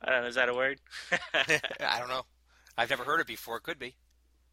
[0.00, 0.28] I don't know.
[0.28, 0.78] Is that a word?
[1.34, 2.24] I don't know.
[2.76, 3.56] I've never heard it before.
[3.56, 3.96] It could be.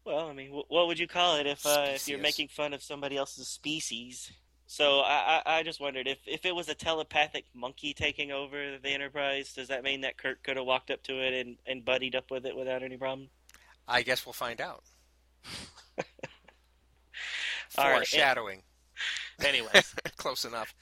[0.04, 2.82] Well, I mean, what would you call it if uh, if you're making fun of
[2.82, 4.32] somebody else's species?
[4.66, 8.78] So I, I I just wondered if if it was a telepathic monkey taking over
[8.82, 11.84] the Enterprise, does that mean that Kirk could have walked up to it and and
[11.84, 13.28] buddied up with it without any problem?
[13.86, 14.82] I guess we'll find out.
[17.78, 17.98] All right.
[17.98, 18.62] Foreshadowing.
[19.44, 20.74] Anyways, Close enough.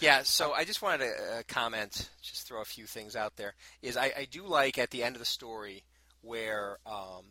[0.00, 3.54] Yeah, so I just wanted to uh, comment, just throw a few things out there.
[3.82, 5.84] Is I, I do like at the end of the story
[6.22, 7.24] where um,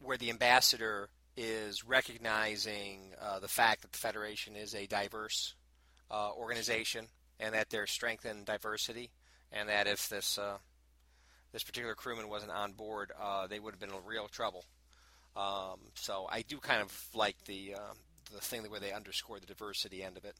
[0.00, 5.54] where the ambassador is recognizing uh, the fact that the Federation is a diverse
[6.10, 7.06] uh, organization
[7.40, 9.10] and that there's strength in diversity,
[9.50, 10.58] and that if this uh,
[11.52, 14.64] this particular crewman wasn't on board, uh, they would have been in real trouble.
[15.36, 17.96] Um, so I do kind of like the um,
[18.32, 20.36] the thing where they underscore the diversity end of it.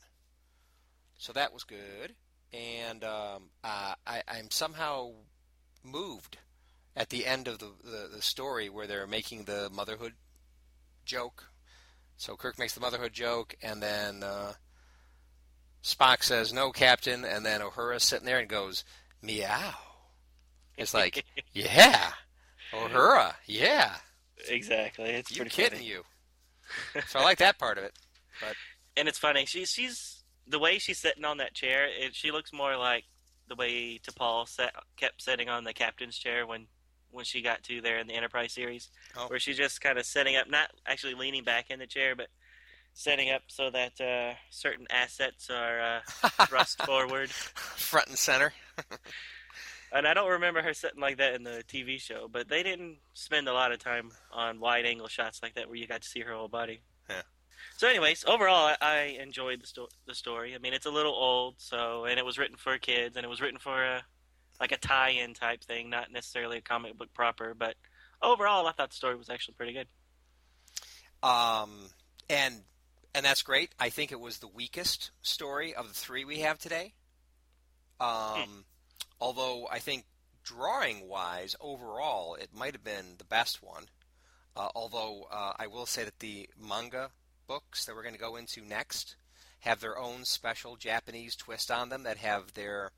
[1.18, 2.14] So that was good,
[2.52, 5.12] and um, uh, I, I'm somehow
[5.83, 6.38] moved
[6.96, 10.14] at the end of the, the, the story where they're making the motherhood
[11.04, 11.44] joke.
[12.16, 14.52] So Kirk makes the motherhood joke, and then uh,
[15.82, 18.84] Spock says, "No, Captain," and then Uhura's sitting there and goes,
[19.22, 19.74] "Meow."
[20.76, 22.10] It's like, yeah,
[22.72, 23.96] Uhura, yeah.
[24.48, 25.10] Exactly.
[25.10, 25.90] It's you pretty kidding funny.
[25.90, 26.02] you?
[27.08, 27.92] So I like that part of it.
[28.40, 28.54] But
[28.96, 29.44] And it's funny.
[29.46, 31.86] She's she's the way she's sitting on that chair.
[31.86, 33.04] It, she looks more like
[33.48, 36.66] the way T'Pol sat, kept sitting on the captain's chair when
[37.14, 39.29] when she got to there in the Enterprise series, Oh.
[39.29, 42.27] where she's just kind of sitting up, not actually leaning back in the chair, but
[42.92, 46.00] setting up so that uh, certain assets are uh,
[46.46, 47.31] thrust forward.
[47.31, 48.53] Front and center.
[49.92, 52.96] And I don't remember her sitting like that in the TV show, but they didn't
[53.12, 56.09] spend a lot of time on wide angle shots like that where you got to
[56.09, 56.81] see her whole body.
[57.09, 57.22] Yeah.
[57.77, 60.53] So, anyways, overall, I, I enjoyed the, sto- the story.
[60.53, 63.29] I mean, it's a little old, so and it was written for kids, and it
[63.29, 64.03] was written for a
[64.60, 67.54] like a tie-in type thing, not necessarily a comic book proper.
[67.54, 67.74] But
[68.22, 69.88] overall, I thought the story was actually pretty good.
[71.22, 71.90] Um,
[72.28, 72.62] and
[73.14, 73.70] and that's great.
[73.78, 76.94] I think it was the weakest story of the three we have today.
[78.00, 78.64] Um,
[79.20, 80.04] although I think
[80.42, 83.84] drawing wise, overall, it might have been the best one.
[84.56, 87.10] Uh, although uh, I will say that the manga
[87.46, 89.16] books that we're going to go into next
[89.60, 92.90] have their own special Japanese twist on them that have their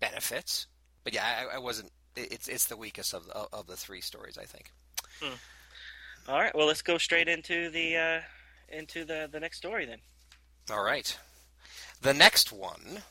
[0.00, 0.66] benefits.
[1.04, 1.90] But yeah, I, I wasn't.
[2.16, 4.70] It's it's the weakest of the, of the three stories, I think.
[6.28, 8.20] All right, well, let's go straight into the uh,
[8.68, 9.98] into the the next story then.
[10.70, 11.16] All right.
[12.02, 13.02] The next one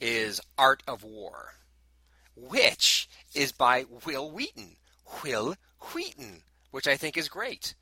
[0.00, 1.54] is Art of War,
[2.36, 4.76] which is by Wil Wheaton.
[5.22, 5.54] Wil
[5.92, 7.74] Wheaton, which I think is great.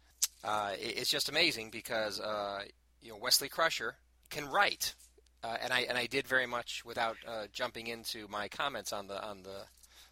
[0.45, 2.63] Uh, it- it's just amazing because uh,
[3.01, 3.97] you know Wesley Crusher
[4.31, 4.95] can write,
[5.45, 9.07] uh, and I and I did very much without uh, jumping into my comments on
[9.07, 9.65] the on the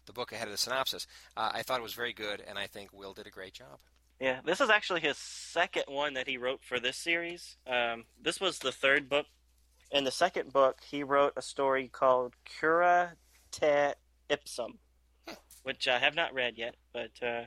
[0.05, 1.07] the book ahead of the synopsis.
[1.37, 3.79] Uh, I thought it was very good, and I think Wil did a great job.
[4.19, 7.57] Yeah, this is actually his second one that he wrote for this series.
[7.65, 9.25] Um, this was the third book.
[9.91, 13.13] In the second book, he wrote a story called Cura
[13.51, 13.93] Te
[14.29, 14.77] Ipsum,
[15.63, 16.75] which I have not read yet.
[16.93, 17.45] But uh,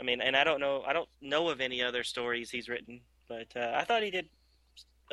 [0.00, 3.02] I mean, and I don't know, I don't know of any other stories he's written.
[3.28, 4.28] But uh, I thought he did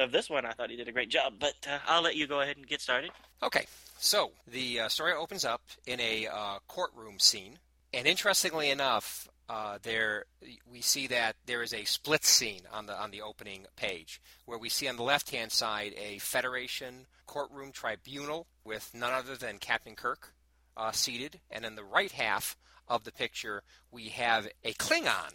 [0.02, 0.46] of this one.
[0.46, 1.34] I thought he did a great job.
[1.40, 3.12] But uh, I'll let you go ahead and get started.
[3.44, 3.66] Okay,
[3.98, 7.60] so the uh, story opens up in a uh, courtroom scene,
[7.94, 10.26] and interestingly enough, uh, there
[10.72, 14.60] we see that there is a split scene on the on the opening page, where
[14.60, 19.58] we see on the left hand side a Federation courtroom tribunal with none other than
[19.58, 20.34] Captain Kirk
[20.78, 25.34] uh, seated, and in the right half of the picture we have a Klingon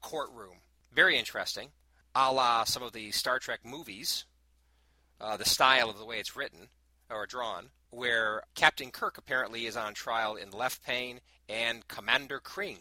[0.00, 0.58] courtroom.
[0.92, 1.68] Very interesting,
[2.14, 4.24] a la some of the Star Trek movies.
[5.20, 6.68] Uh, the style of the way it's written
[7.08, 12.78] or drawn, where Captain Kirk apparently is on trial in left pane and Commander Kring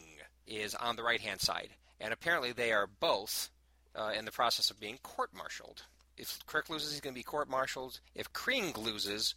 [0.47, 1.69] is on the right hand side.
[1.99, 3.49] And apparently they are both
[3.95, 5.83] uh, in the process of being court martialed.
[6.17, 7.99] If Kirk loses, he's going to be court martialed.
[8.15, 9.35] If Kring loses,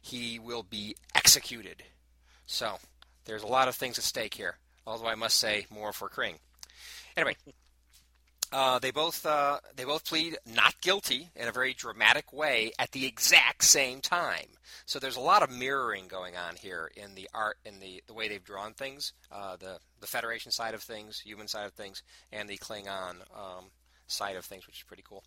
[0.00, 1.82] he will be executed.
[2.46, 2.78] So
[3.24, 6.36] there's a lot of things at stake here, although I must say more for Kring.
[7.16, 7.36] Anyway,
[8.52, 12.92] uh, they both uh, they both plead not guilty in a very dramatic way at
[12.92, 14.46] the exact same time.
[14.84, 18.14] So there's a lot of mirroring going on here in the art in the, the
[18.14, 22.02] way they've drawn things, uh, the the Federation side of things, human side of things,
[22.30, 23.70] and the Klingon um,
[24.06, 25.24] side of things, which is pretty cool.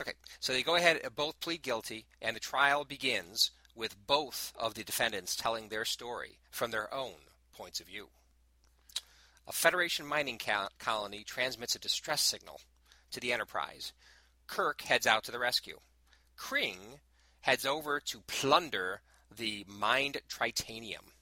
[0.00, 4.52] Okay, so they go ahead and both plead guilty, and the trial begins with both
[4.58, 7.12] of the defendants telling their story from their own
[7.52, 8.08] points of view.
[9.46, 12.60] A Federation mining co- colony transmits a distress signal
[13.10, 13.92] to the Enterprise.
[14.46, 15.78] Kirk heads out to the rescue.
[16.36, 17.00] Kring
[17.40, 19.00] heads over to plunder
[19.34, 21.12] the mined tritanium.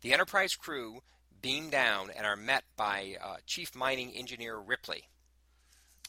[0.00, 1.02] The Enterprise crew
[1.40, 5.08] beam down and are met by uh, Chief Mining Engineer Ripley.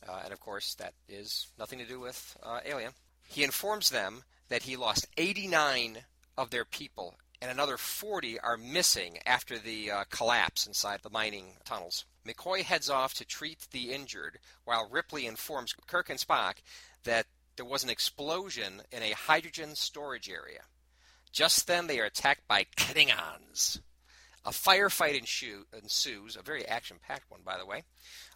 [0.07, 2.93] Uh, and of course, that is nothing to do with uh, Alien.
[3.27, 5.99] He informs them that he lost 89
[6.37, 11.57] of their people and another 40 are missing after the uh, collapse inside the mining
[11.65, 12.05] tunnels.
[12.25, 16.53] McCoy heads off to treat the injured, while Ripley informs Kirk and Spock
[17.03, 17.25] that
[17.57, 20.61] there was an explosion in a hydrogen storage area.
[21.33, 23.81] Just then, they are attacked by Klingons.
[24.45, 27.83] A firefight ensu- ensues, a very action packed one, by the way.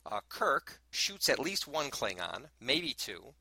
[0.06, 3.34] Uh, Kirk shoots at least one Klingon, maybe two.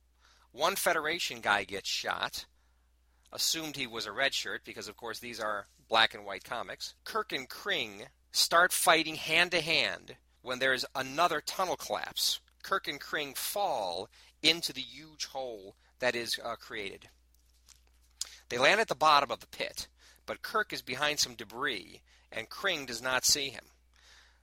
[0.52, 2.44] One Federation guy gets shot
[3.32, 6.94] assumed he was a red shirt because, of course, these are black and white comics.
[7.04, 12.40] Kirk and Kring start fighting hand to hand when there's another tunnel collapse.
[12.62, 14.08] Kirk and Kring fall
[14.42, 17.08] into the huge hole that is uh, created.
[18.48, 19.88] They land at the bottom of the pit,
[20.24, 22.00] but Kirk is behind some debris
[22.30, 23.64] and Kring does not see him.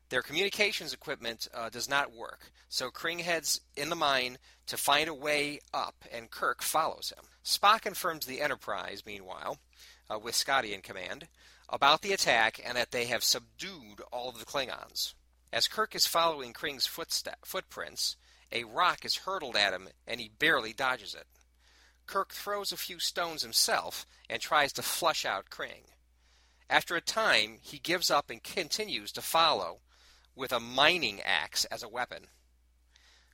[0.09, 4.37] Their communications equipment uh, does not work, so Kring heads in the mine
[4.67, 7.25] to find a way up, and Kirk follows him.
[7.43, 9.57] Spock informs the Enterprise, meanwhile,
[10.09, 11.27] uh, with Scotty in command,
[11.69, 15.13] about the attack and that they have subdued all of the Klingons.
[15.51, 18.15] As Kirk is following Kring's footprints,
[18.51, 21.27] a rock is hurled at him and he barely dodges it.
[22.05, 25.85] Kirk throws a few stones himself and tries to flush out Kring.
[26.69, 29.79] After a time, he gives up and continues to follow
[30.35, 32.27] with a mining axe as a weapon.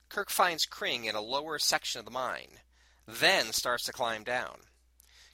[0.10, 2.60] Kirk finds Kring in a lower section of the mine,
[3.08, 4.62] then starts to climb down.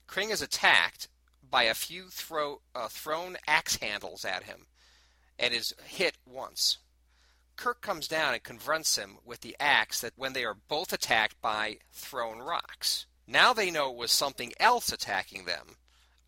[0.08, 1.08] Kring is attacked
[1.50, 2.08] by a few
[2.76, 4.68] uh, thrown axe handles at him
[5.40, 6.78] and is hit once.
[7.56, 11.40] Kirk comes down and confronts him with the axe that when they are both attacked
[11.42, 13.06] by thrown rocks.
[13.28, 15.78] Now they know it was something else attacking them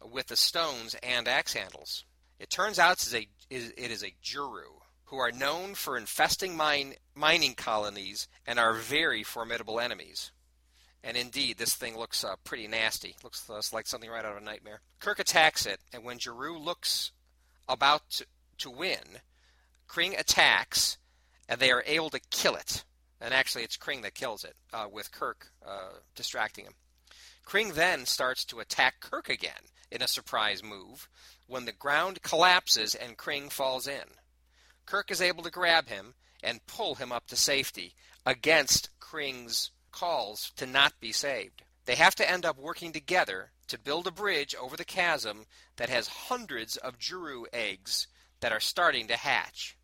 [0.03, 2.05] with the stones and axe handles.
[2.39, 8.27] It turns out it is a Juru, who are known for infesting mine, mining colonies
[8.45, 10.31] and are very formidable enemies.
[11.03, 13.15] And indeed, this thing looks uh, pretty nasty.
[13.23, 14.81] Looks uh, like something right out of a nightmare.
[14.99, 17.11] Kirk attacks it, and when Juru looks
[17.69, 18.25] about to,
[18.59, 19.21] to win,
[19.87, 20.97] Kring attacks,
[21.47, 22.83] and they are able to kill it.
[23.21, 26.73] And actually, it's Kring that kills it, uh, with Kirk uh, distracting him.
[27.45, 31.07] Kring then starts to attack Kirk again in a surprise move
[31.47, 34.03] when the ground collapses and Kring falls in.
[34.87, 37.93] Kirk is able to grab him and pull him up to safety
[38.25, 41.61] against Kring's calls to not be saved.
[41.85, 45.89] They have to end up working together to build a bridge over the chasm that
[45.89, 48.07] has hundreds of Juru eggs
[48.39, 49.77] that are starting to hatch.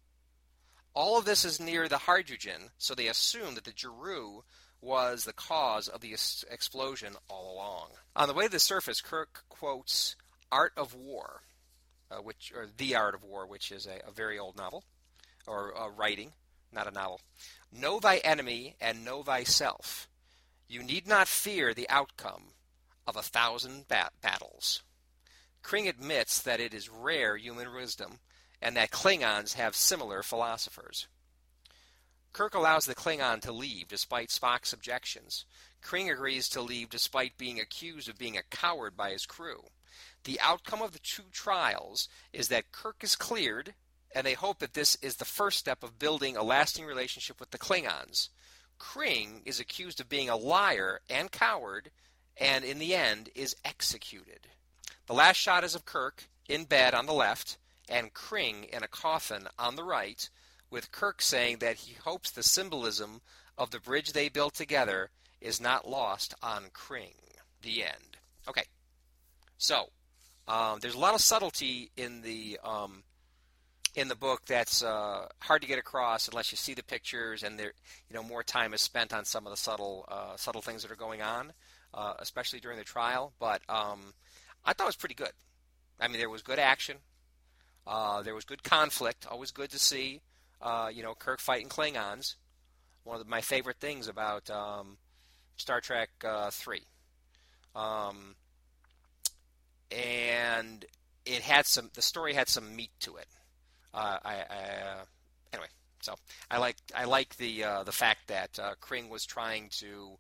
[0.93, 4.43] All of this is near the hydrogen, so they assume that the Juru
[4.79, 7.89] was the cause of the explosion all along.
[8.15, 10.15] On the way to the surface, Kirk quotes
[10.51, 11.41] Art of War,
[12.11, 14.83] uh, which or The Art of War, which is a, a very old novel
[15.47, 16.33] or a writing,
[16.71, 17.21] not a novel.
[17.71, 20.07] Know thy enemy and know thyself.
[20.67, 22.53] You need not fear the outcome
[23.05, 24.81] of a thousand bat- battles.
[25.61, 28.19] Kring admits that it is rare human wisdom
[28.61, 31.07] and that Klingons have similar philosophers.
[32.31, 35.45] Kirk allows the Klingon to leave despite Spock's objections.
[35.81, 39.65] Kring agrees to leave despite being accused of being a coward by his crew.
[40.23, 43.73] The outcome of the two trials is that Kirk is cleared,
[44.15, 47.51] and they hope that this is the first step of building a lasting relationship with
[47.51, 48.29] the Klingons.
[48.77, 51.91] Kring is accused of being a liar and coward,
[52.37, 54.47] and in the end is executed.
[55.07, 57.57] The last shot is of Kirk in bed on the left,
[57.89, 60.29] and Kring in a coffin on the right,
[60.69, 63.21] with Kirk saying that he hopes the symbolism
[63.57, 65.09] of the bridge they built together
[65.41, 67.15] is not lost on Kring.
[67.61, 68.17] The end.
[68.47, 68.63] Okay.
[69.57, 69.89] So,
[70.47, 73.03] um, there's a lot of subtlety in the um,
[73.95, 77.59] in the book that's uh, hard to get across unless you see the pictures and
[77.59, 77.73] there,
[78.09, 80.91] you know, more time is spent on some of the subtle uh, subtle things that
[80.91, 81.53] are going on,
[81.93, 83.33] uh, especially during the trial.
[83.39, 84.13] But um,
[84.65, 85.31] I thought it was pretty good.
[85.99, 86.97] I mean, there was good action.
[87.85, 89.27] Uh, there was good conflict.
[89.29, 90.21] Always good to see
[90.63, 92.35] uh, you know, Kirk fighting Klingons.
[93.03, 94.97] One of my favorite things about um,
[95.57, 96.83] Star Trek uh, Three,
[97.75, 98.35] um,
[99.93, 100.85] and
[101.25, 101.89] it had some.
[101.93, 103.27] The story had some meat to it.
[103.93, 105.05] Uh, I, I uh,
[105.53, 105.67] anyway,
[106.01, 106.15] so
[106.49, 110.17] I like I like the uh, the fact that uh, Kring was trying to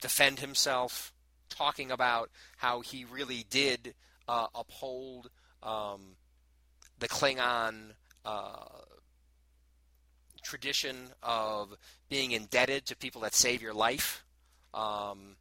[0.00, 1.12] defend himself,
[1.48, 3.94] talking about how he really did
[4.28, 5.30] uh, uphold
[5.62, 6.16] um,
[6.98, 7.92] the Klingon
[8.24, 8.64] uh,
[10.42, 11.76] tradition of
[12.08, 14.24] being indebted to people that save your life,
[14.74, 15.36] um,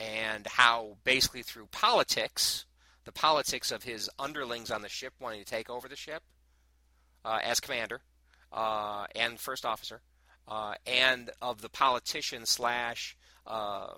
[0.00, 2.64] and how basically through politics,
[3.04, 6.22] the politics of his underlings on the ship wanting to take over the ship
[7.24, 8.00] uh, as commander
[8.52, 10.00] uh, and first officer,
[10.48, 13.92] uh, and of the politician slash uh,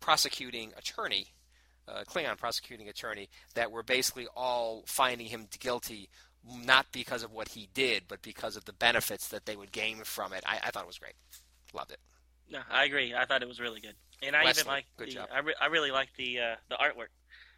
[0.00, 1.28] prosecuting attorney.
[1.88, 6.08] Uh, Klingon prosecuting attorney that were basically all finding him guilty
[6.64, 9.98] not because of what he did, but because of the benefits that they would gain
[10.04, 10.44] from it.
[10.46, 11.14] I, I thought it was great.
[11.72, 12.00] Loved it.
[12.50, 13.14] No, I agree.
[13.14, 15.06] I thought it was really good, and I Wesley, even like the.
[15.06, 15.28] Job.
[15.32, 17.08] I, re- I really liked the uh, the artwork.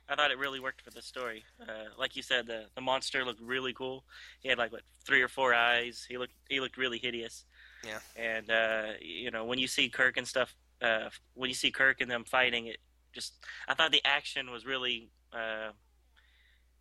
[0.09, 1.45] I thought it really worked for the story.
[1.61, 4.05] Uh, like you said, the the monster looked really cool.
[4.41, 6.07] He had like what three or four eyes.
[6.09, 7.45] He looked he looked really hideous.
[7.84, 7.99] Yeah.
[8.16, 12.01] And uh, you know when you see Kirk and stuff, uh, when you see Kirk
[12.01, 12.78] and them fighting, it
[13.12, 13.34] just
[13.68, 15.72] I thought the action was really uh,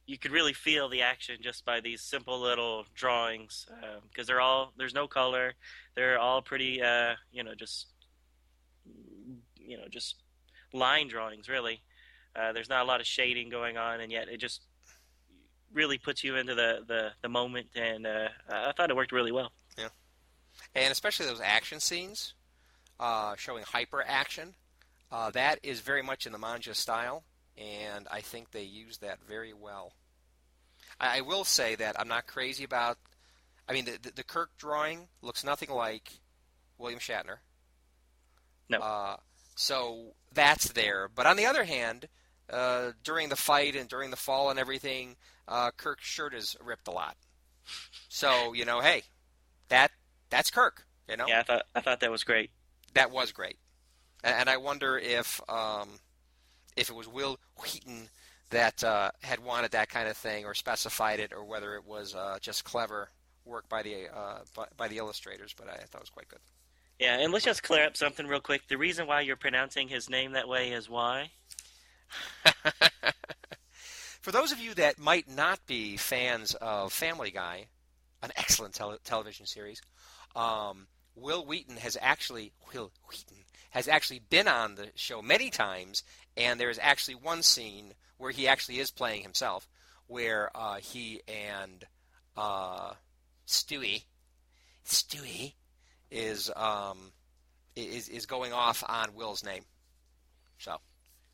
[0.06, 3.68] you could really feel the action just by these simple little drawings
[4.10, 5.54] because um, they're all there's no color
[5.96, 7.88] they're all pretty uh, you know just
[9.68, 10.16] you know just
[10.74, 11.82] line drawings really
[12.36, 14.62] uh, there's not a lot of shading going on and yet it just
[15.74, 19.32] really puts you into the the, the moment, and uh, I thought it worked really
[19.32, 19.52] well.
[19.78, 19.90] Yeah,
[20.76, 22.34] and especially those action scenes
[23.00, 24.56] uh, showing hyper action.
[25.12, 27.24] Uh, that is very much in the manga style,
[27.58, 29.94] and I think they use that very well.
[31.00, 32.98] I, I will say that I'm not crazy about.
[33.70, 36.12] I mean, the, the, the Kirk drawing looks nothing like
[36.78, 37.38] William Shatner.
[38.70, 39.18] No.
[39.58, 41.10] So that's there.
[41.14, 42.08] But on the other hand,
[42.50, 45.16] uh, during the fight and during the fall and everything,
[45.48, 47.18] uh, Kirk's shirt is ripped a lot.
[48.08, 49.04] So you know, hey,
[49.70, 49.92] that
[50.30, 50.86] that's Kirk.
[51.10, 52.52] You know, Yeah, I thought I thought that was great.
[52.94, 53.58] that was great.
[54.24, 55.90] And, and I wonder if um,
[56.76, 58.10] if it was Wil Wheaton
[58.52, 62.14] that uh, had wanted that kind of thing or specified it, or whether it was
[62.16, 63.10] uh, just clever
[63.44, 65.54] work by the uh, by, by the illustrators.
[65.58, 66.40] But I thought it was quite good.
[67.00, 68.68] Yeah, and let's just clear up something real quick.
[68.68, 71.30] The reason why you're pronouncing his name that way is why.
[74.22, 77.68] For those of you that might not be fans of Family Guy,
[78.24, 79.82] an excellent tele- television series,
[80.36, 83.38] um, Wil Wheaton has actually Wil Wheaton
[83.72, 86.04] has actually been on the show many times,
[86.36, 89.68] and there is actually one scene where he actually is playing himself,
[90.08, 91.86] where uh, he and
[92.36, 92.94] uh,
[93.48, 94.04] Stewie,
[94.86, 95.54] Stewie,
[96.12, 97.12] is um,
[97.76, 99.64] is is going off on Wil's name.
[100.60, 100.78] So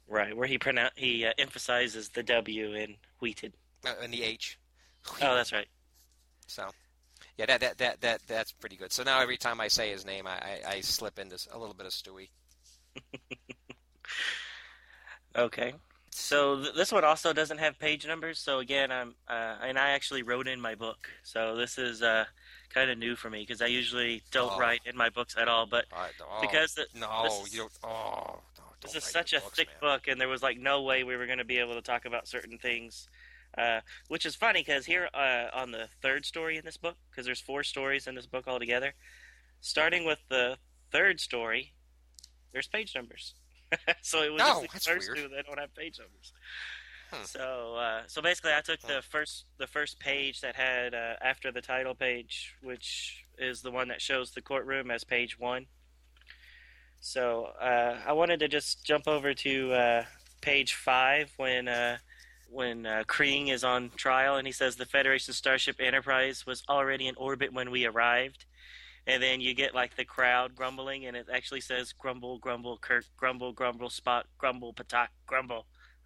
[0.07, 3.53] Right, where he pronoun he uh, emphasizes the W in Wheated.
[3.85, 4.59] uh, and the H.
[5.21, 5.67] Oh, that's right.
[6.47, 6.69] So,
[7.37, 8.91] yeah, that, that that that that's pretty good.
[8.91, 11.73] So now every time I say his name, I, I, I slip into a little
[11.73, 12.29] bit of Stewie.
[15.35, 15.73] Okay.
[16.11, 18.39] So th- this one also doesn't have page numbers.
[18.39, 21.09] So again, I'm uh, and I actually wrote in my book.
[21.23, 22.25] So this is uh,
[22.73, 24.59] kind of new for me because I usually don't Oh.
[24.59, 25.65] write in my books at all.
[25.65, 27.73] But Uh, oh, because the, no, this is- you don't.
[27.83, 29.77] Oh, no, don't is such a books, thick man.
[29.79, 32.05] book, and there was like no way we were going to be able to talk
[32.05, 33.07] about certain things.
[33.55, 37.23] Uh, which is funny because here uh, on the third story in this book, because
[37.23, 38.95] there's four stories in this book altogether,
[39.61, 40.57] starting with the
[40.91, 41.73] third story,
[42.51, 43.35] there's page numbers.
[44.01, 45.17] so it was No, just the first weird.
[45.17, 46.33] two that don't have page numbers.
[47.13, 47.25] Hmm.
[47.25, 51.51] So uh, so basically, I took the first the first page that had uh, after
[51.51, 55.67] the title page, which is the one that shows the courtroom as page one.
[56.99, 60.05] So uh, I wanted to just jump over to uh,
[60.41, 61.97] page five when uh,
[62.49, 67.15] when uh, is on trial and he says the Federation starship Enterprise was already in
[67.15, 68.45] orbit when we arrived.
[69.05, 73.03] And then you get like the crowd grumbling, and it actually says grumble, grumble, Kirk,
[73.17, 75.65] grumble, grumble, Spock, grumble, Patak, grumble.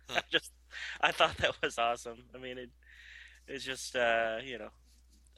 [0.09, 0.51] I just,
[1.01, 2.23] I thought that was awesome.
[2.33, 2.69] I mean, it,
[3.47, 4.69] it's just, uh, you know,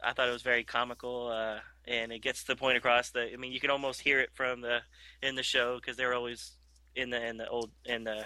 [0.04, 3.36] I thought it was very comical, uh, and it gets the point across that I
[3.38, 4.80] mean, you can almost hear it from the
[5.22, 6.52] in the show because they're always
[6.96, 8.26] in the in the old in the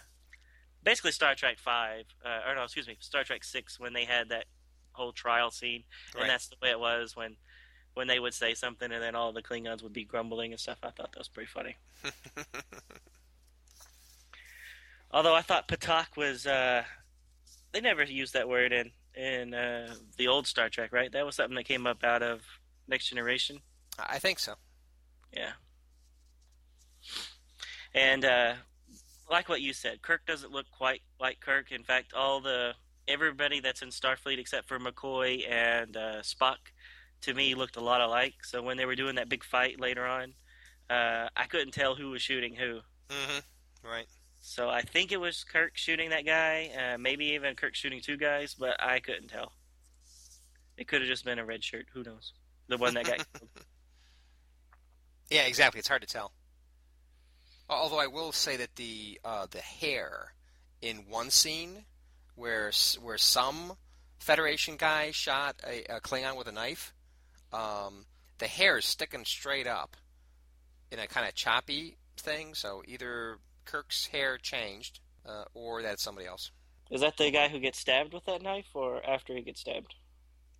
[0.84, 4.30] basically Star Trek Five, uh, or no, excuse me, Star Trek Six when they had
[4.30, 4.45] that
[4.91, 5.84] whole trial scene,
[6.14, 6.22] Right.
[6.22, 7.36] and that's the way it was when
[7.95, 10.80] when they would say something and then all the Klingons would be grumbling and stuff.
[10.84, 11.76] I thought that was pretty funny.
[15.11, 16.84] Although I thought Patak was, uh,
[17.74, 21.11] they never used that word in in uh, the old Star Trek, right?
[21.11, 22.41] That was something that came up out of
[22.88, 23.59] Next Generation.
[23.99, 24.55] I think so.
[25.32, 25.51] Yeah.
[27.93, 28.53] And uh,
[29.30, 31.71] like what you said, Kirk doesn't look quite like Kirk.
[31.71, 32.74] In fact, all the
[33.07, 36.57] everybody that's in Starfleet except for McCoy and uh, Spock,
[37.21, 38.36] to me, looked a lot alike.
[38.43, 40.34] So when they were doing that big fight later on,
[40.89, 42.80] uh, I couldn't tell who was shooting who.
[43.09, 43.88] Mm-hmm.
[43.88, 44.07] Right.
[44.46, 48.18] So I think it was Kirk shooting that guy, uh, maybe even Kirk shooting two
[48.18, 49.54] guys, but I couldn't tell.
[50.78, 51.86] It could have just been a red shirt.
[51.94, 52.34] Who knows?
[52.68, 53.50] The one that got killed.
[55.30, 55.80] Yeah, exactly.
[55.80, 56.34] It's hard to tell.
[57.70, 60.34] Although I will say that the uh, the hair
[60.82, 61.86] in one scene
[62.36, 62.70] where
[63.02, 63.78] where some
[64.20, 66.94] Federation guy shot a, a Klingon with a knife,
[67.54, 68.06] um,
[68.39, 69.96] the hair is sticking straight up
[70.91, 72.56] in a kind of choppy thing.
[72.56, 76.51] So either Kirk's hair changed, uh, or that's somebody else.
[76.91, 79.95] Is that the guy who gets stabbed with that knife, or after he gets stabbed?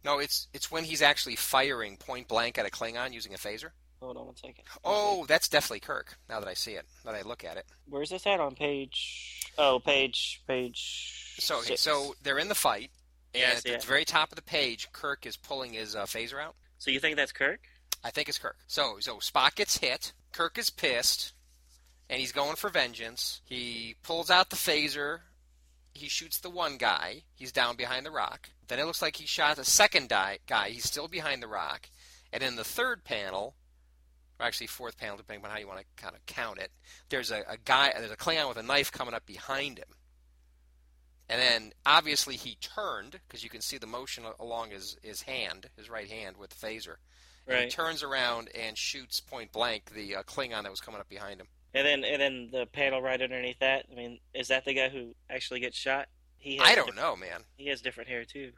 [0.04, 3.70] No, it's it's when he's actually firing point blank at a Klingon using a phaser.
[4.02, 4.66] Hold on one second.
[4.84, 6.18] Oh, that's definitely Kirk.
[6.28, 7.66] Now that I see it, now that I look at it.
[7.88, 9.50] where's this at on page?
[9.58, 11.36] Oh, page page.
[11.40, 11.82] So six.
[11.82, 12.92] so they're in the fight,
[13.34, 16.42] and Yes, at the very top of the page, Kirk is pulling his uh, phaser
[16.42, 16.56] out.
[16.80, 17.62] so you think that's Kirk?
[18.04, 18.58] I think it's Kirk.
[18.68, 20.12] So so Spock gets hit.
[20.34, 21.34] Kirk is pissed,
[22.10, 23.42] and he's going for vengeance.
[23.46, 25.20] He pulls out the phaser.
[25.94, 27.24] He shoots the one guy.
[27.36, 28.50] He's down behind the rock.
[28.68, 30.70] Then it looks like he shot a second guy.
[30.70, 31.90] He's still behind the rock.
[32.32, 33.56] And in the third panel,
[34.40, 36.72] or actually fourth panel, depending on how you want to kind of count it,
[37.10, 37.94] there's a, a guy.
[37.98, 39.90] There's a Klingon with a knife coming up behind him.
[41.30, 45.68] And then obviously he turned because you can see the motion along his, his hand,
[45.78, 46.96] his right hand with the phaser.
[47.48, 47.72] And He Right.
[47.72, 51.48] turns around and shoots point blank the uh, Klingon that was coming up behind him.
[51.76, 53.86] And then and then the panel right underneath that.
[53.92, 56.08] I mean, is that the guy who actually gets shot?
[56.38, 57.42] He I don't know, man.
[57.56, 58.52] He has different hair too.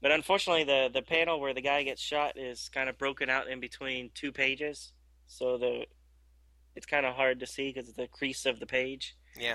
[0.00, 3.48] But unfortunately, the the panel where the guy gets shot is kind of broken out
[3.48, 4.92] in between two pages,
[5.26, 5.86] so the
[6.76, 9.16] it's kind of hard to see because of the crease of the page.
[9.38, 9.54] Yeah.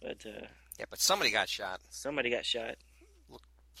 [0.00, 0.46] But uh,
[0.78, 1.80] Yeah, but somebody got shot.
[1.90, 2.76] somebody got shot.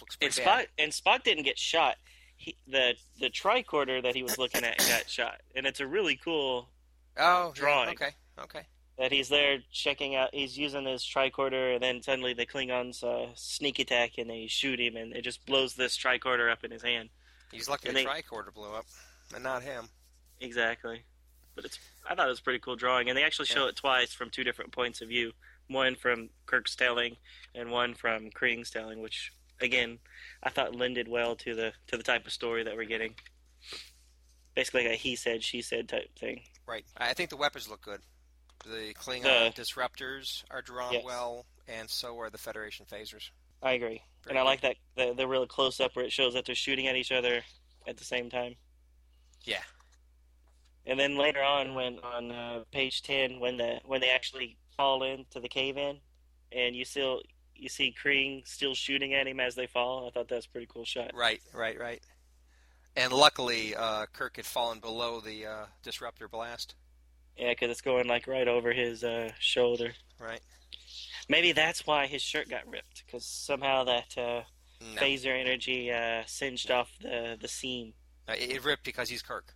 [0.00, 0.66] Looks And pretty Spock bad.
[0.78, 1.96] and Spock didn't get shot.
[2.36, 6.16] He, the the tricorder that he was looking at got shot, and it's a really
[6.22, 6.70] cool
[7.18, 7.88] Oh, yeah, drawing.
[7.90, 8.62] Okay, okay.
[8.98, 10.30] that he's there checking out.
[10.32, 14.78] He's using his tricorder, and then suddenly the Klingons uh, sneak attack and they shoot
[14.80, 17.08] him, and it just blows this tricorder up in his hand.
[17.52, 18.86] He's lucky And the they- tricorder blew up,
[19.34, 19.88] and not him.
[20.40, 21.02] Exactly.
[21.56, 23.76] But it's I thought it was a pretty cool drawing, and they actually show it
[23.76, 25.32] twice from two different points of view.
[25.68, 27.16] One from Kirk's telling,
[27.54, 29.98] and one from Kring's telling, which again
[30.42, 33.14] I thought lended well to the to the type of story that we're getting.
[34.54, 36.42] Basically, like a he said, she said type thing.
[36.70, 36.84] Right.
[36.96, 38.00] I think the weapons look good.
[38.64, 41.04] The Klingon The- disruptors are drawn Yes.
[41.04, 43.30] well, and so are the Federation phasers.
[43.62, 44.44] I agree, Very and I good.
[44.46, 47.10] like that the the real close up where it shows that they're shooting at each
[47.12, 47.44] other
[47.86, 48.56] at the same time.
[49.42, 49.62] Yeah.
[50.86, 55.02] And then later on, when on uh, page ten, when the when they actually fall
[55.02, 56.00] into the cave in,
[56.52, 57.22] and you still
[57.54, 60.06] you see Kring still shooting at him as they fall.
[60.06, 61.10] I thought that was a pretty cool shot.
[61.14, 62.02] Right, right, right.
[62.96, 66.74] And luckily, uh, Kirk had fallen below the uh, disruptor blast.
[67.36, 69.92] Yeah, because it's going like right over his uh, shoulder.
[70.18, 70.40] Right.
[71.28, 74.42] Maybe that's why his shirt got ripped, because somehow that uh,
[74.80, 75.00] No.
[75.00, 77.94] phaser energy uh, singed off the the seam.
[78.28, 79.54] Uh, It it ripped because he's Kirk.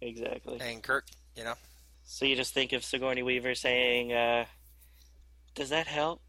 [0.00, 0.58] Exactly.
[0.60, 1.54] And Kirk, you know.
[2.04, 4.44] So you just think of Sigourney Weaver saying, uh,
[5.54, 6.20] "Does that help?"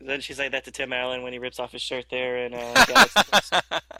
[0.00, 2.54] Then she say that to Tim Allen when he rips off his shirt there, and
[2.54, 3.80] uh.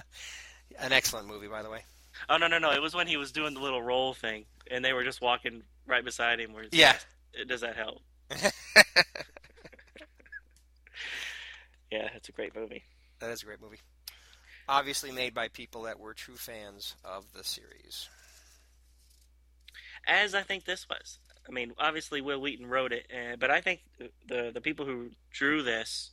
[0.79, 1.85] An excellent movie, by the way.
[2.29, 2.71] oh no no no!
[2.73, 5.63] It was when he was doing the little roll thing, and they were just walking
[5.87, 6.53] right beside him.
[6.53, 6.97] Where Yeah.
[7.39, 8.01] like, does that help?
[11.91, 12.85] Yeah, it's a great movie.
[13.21, 13.81] That is a great movie.
[14.69, 18.09] Obviously made by people that were true fans of the series.
[20.07, 21.19] As I think this was.
[21.47, 23.81] I mean, obviously Wil Wheaton wrote it, uh, but I think
[24.27, 26.13] the the people who drew this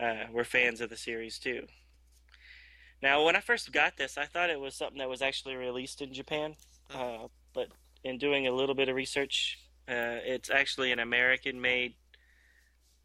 [0.00, 1.66] uh, were fans of the series too.
[3.02, 6.00] Now, when I first got this, I thought it was something that was actually released
[6.00, 6.54] in Japan,
[6.94, 7.68] uh, but
[8.02, 11.94] in doing a little bit of research, uh, it's actually an American-made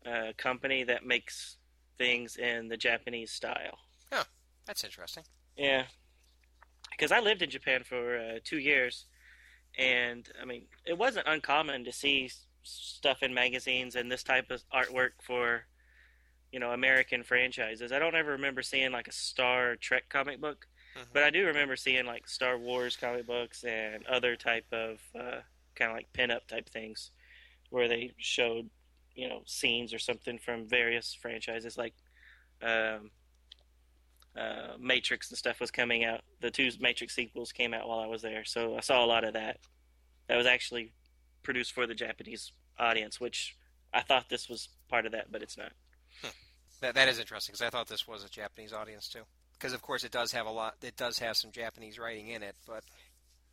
[0.05, 1.57] uh, company that makes
[1.97, 3.77] things in the Japanese style.
[4.11, 4.23] Oh,
[4.65, 5.23] that's interesting.
[5.57, 5.83] Yeah,
[6.91, 9.05] because I lived in Japan for uh, two years,
[9.77, 12.31] and I mean, it wasn't uncommon to see
[12.63, 15.65] stuff in magazines and this type of artwork for,
[16.51, 17.91] you know, American franchises.
[17.91, 21.13] I don't ever remember seeing like a Star Trek comic book, Mhm.
[21.13, 25.41] but I do remember seeing like Star Wars comic books and other type of uh,
[25.75, 27.11] kind of like pinup type things,
[27.69, 28.69] where they showed,
[29.15, 31.93] you know, scenes or something from various franchises like.
[32.61, 33.11] Um,
[34.35, 36.21] uh, Matrix and stuff was coming out.
[36.39, 39.23] The two Matrix sequels came out while I was there, so I saw a lot
[39.23, 39.59] of that.
[40.27, 40.93] That was actually
[41.41, 43.57] produced for the Japanese audience, which
[43.91, 45.73] I thought this was part of that, but it's not.
[46.81, 49.23] That that is interesting because I thought this was a Japanese audience too.
[49.53, 50.75] Because of course it does have a lot.
[50.81, 52.83] It does have some Japanese writing in it, but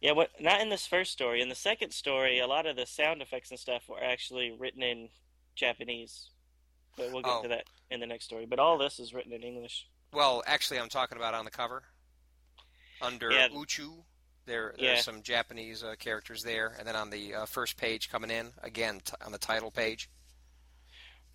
[0.01, 0.31] Yeah, what?
[0.41, 1.41] Not in this first story.
[1.41, 4.83] In the second story, a lot of the sound effects and stuff were actually written
[4.83, 5.09] in
[5.57, 6.29] Japanese.
[6.97, 7.43] But we'll get Oh.
[7.43, 8.47] to that in the next story.
[8.47, 9.87] But all this is written in English.
[10.13, 11.83] well, actually, I'm talking about on the cover
[13.03, 13.49] under Yeah.
[13.49, 14.05] Uchu.
[14.47, 15.01] There, there's Yeah.
[15.03, 19.01] some Japanese uh, characters there, and then on the uh, first page coming in again
[19.01, 20.09] t- on the title page,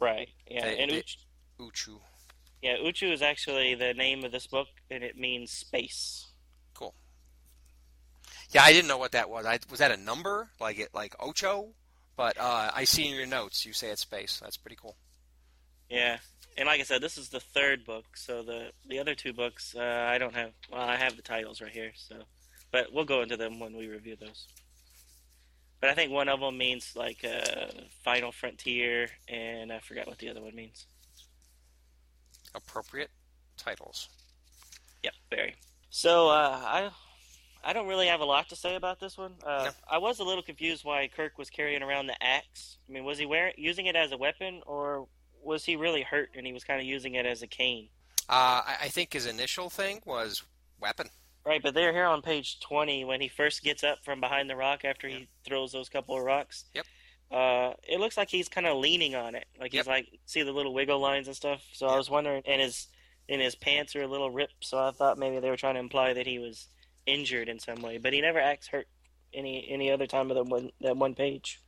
[0.01, 0.29] Right.
[0.49, 0.65] Yeah.
[0.65, 1.03] They- and they-
[1.59, 2.01] Uchu.
[2.63, 6.31] yeah, Uchu is actually the name of this book, and it means space.
[6.73, 6.95] Cool.
[8.49, 9.45] Yeah, I didn't know what that was.
[9.45, 11.75] I, was that a number like it like Ocho?
[12.17, 14.39] But uh, I see in your notes you say it's space.
[14.41, 14.97] That's pretty cool.
[15.89, 16.17] Yeah,
[16.57, 18.05] and like I said, this is the third book.
[18.17, 20.51] So the the other two books, uh, I don't have.
[20.71, 21.91] Well, I have the titles right here.
[21.95, 22.23] So,
[22.71, 24.47] but we'll go into them when we review those.
[25.81, 27.65] But I think one of them means like uh,
[28.03, 30.85] Final Frontier, and I forgot what the other one means.
[32.53, 33.09] Appropriate
[33.57, 34.07] titles.
[35.03, 35.55] Yep, very.
[35.89, 36.89] So uh, I
[37.63, 39.33] I don't really have a lot to say about this one.
[39.43, 39.71] Uh, No.
[39.89, 42.77] I was a little confused why Kirk was carrying around the axe.
[42.87, 45.07] I mean, was he wearing using it as a weapon, or
[45.43, 47.89] was he really hurt and he was kind of using it as a cane?
[48.29, 50.43] Uh, I, I think his initial thing was
[50.79, 51.09] weapon.
[51.45, 54.55] Right, but they're here on page 20 when he first gets up from behind the
[54.55, 55.19] rock after Yeah.
[55.19, 56.65] he throws those couple of rocks.
[56.75, 56.85] Yep.
[57.31, 59.79] Uh, it looks like he's kind of leaning on it, like Yep.
[59.85, 61.63] he's like see the little wiggle lines and stuff.
[61.73, 62.87] So I was wondering, and his
[63.29, 65.79] and his pants are a little ripped, so I thought maybe they were trying to
[65.79, 66.67] imply that he was
[67.05, 67.97] injured in some way.
[67.97, 68.87] But he never acts hurt
[69.33, 71.59] any any other time of the one that one page.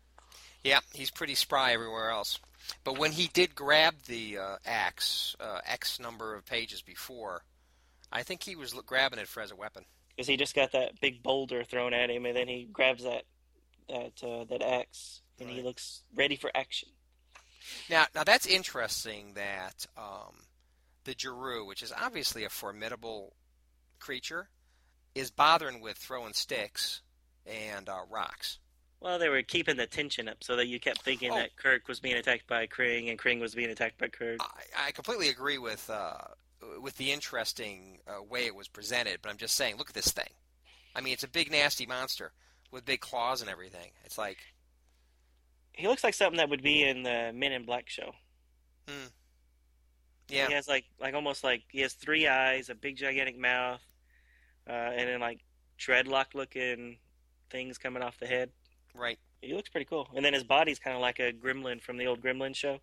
[0.64, 2.40] Yeah, he's pretty spry everywhere else.
[2.84, 7.44] But when he did grab the uh, axe, uh, X number of pages before,
[8.14, 9.84] I think he was grabbing it for as a weapon.
[10.16, 13.24] because he just got that big boulder thrown at him, and then he grabs that
[13.90, 16.90] that uh, that axe, and he looks ready for action.
[17.90, 20.36] Now, now that's interesting that um,
[21.06, 23.34] the Jeru, which is obviously a formidable
[24.00, 24.48] creature,
[25.16, 27.02] is bothering with throwing sticks
[27.46, 28.60] and uh, rocks.
[29.00, 31.36] Well, they were keeping the tension up so that you kept thinking Oh.
[31.36, 34.38] that Kirk was being attacked by Kring and Kring was being attacked by Kirk.
[34.40, 36.20] I, I completely agree with uh,
[36.82, 40.12] with the interesting uh, way it was presented, but I'm just saying, look at this
[40.12, 40.30] thing.
[40.96, 42.32] I mean, it's a big, nasty monster
[42.72, 43.92] with big claws and everything.
[44.06, 44.38] It's like,
[45.74, 48.14] He looks like something that would be in the Men in Black show.
[50.30, 53.82] yeah, He has like like almost like he has three eyes, a big gigantic mouth,
[54.68, 55.40] uh, and then like
[55.80, 56.98] dreadlock looking
[57.50, 58.50] things coming off the head.
[58.96, 59.20] right.
[59.42, 60.08] He looks pretty cool.
[60.16, 62.80] And then his body's kind of like a gremlin from the old Gremlin show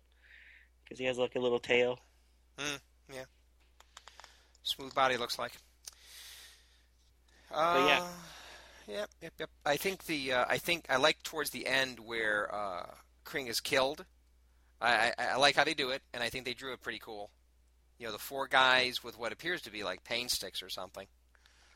[0.83, 1.97] because he has like a little tail.
[4.63, 5.53] Smooth body looks like.
[7.49, 8.07] But Uh, yeah.
[8.87, 9.49] Yep, yep, yep.
[9.65, 12.87] I think the uh, I think I like towards the end where uh,
[13.23, 14.05] Kring is killed.
[14.81, 16.99] I, I I like how they do it, and I think they drew it pretty
[16.99, 17.29] cool.
[17.99, 21.05] You know, the four guys with what appears to be like pain sticks or something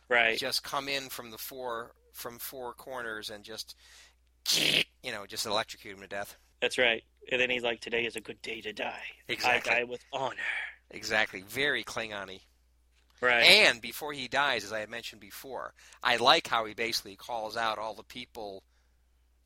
[0.09, 0.37] Right.
[0.37, 3.75] just come in from the four from four corners and just
[5.03, 6.35] you know just electrocute him to death.
[6.61, 7.03] That's right.
[7.31, 9.03] And then he's like, "Today is a good day to die.
[9.27, 9.71] Exactly.
[9.71, 10.35] I die with honor."
[10.91, 12.39] Exactly, very Klingon-y.
[13.21, 13.43] Right.
[13.43, 17.55] And before he dies, as I had mentioned before, I like how he basically calls
[17.57, 18.63] out all the people,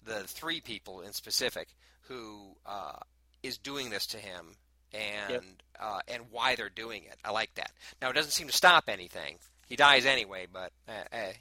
[0.03, 1.67] the three people in specific,
[2.01, 2.97] who uh,
[3.43, 4.55] is doing this to him
[4.93, 5.43] and Yep.
[5.79, 7.15] uh, and why they're doing it.
[7.23, 7.71] I like that.
[8.01, 9.37] Now it doesn't seem to stop anything.
[9.67, 10.93] He dies anyway, but uh,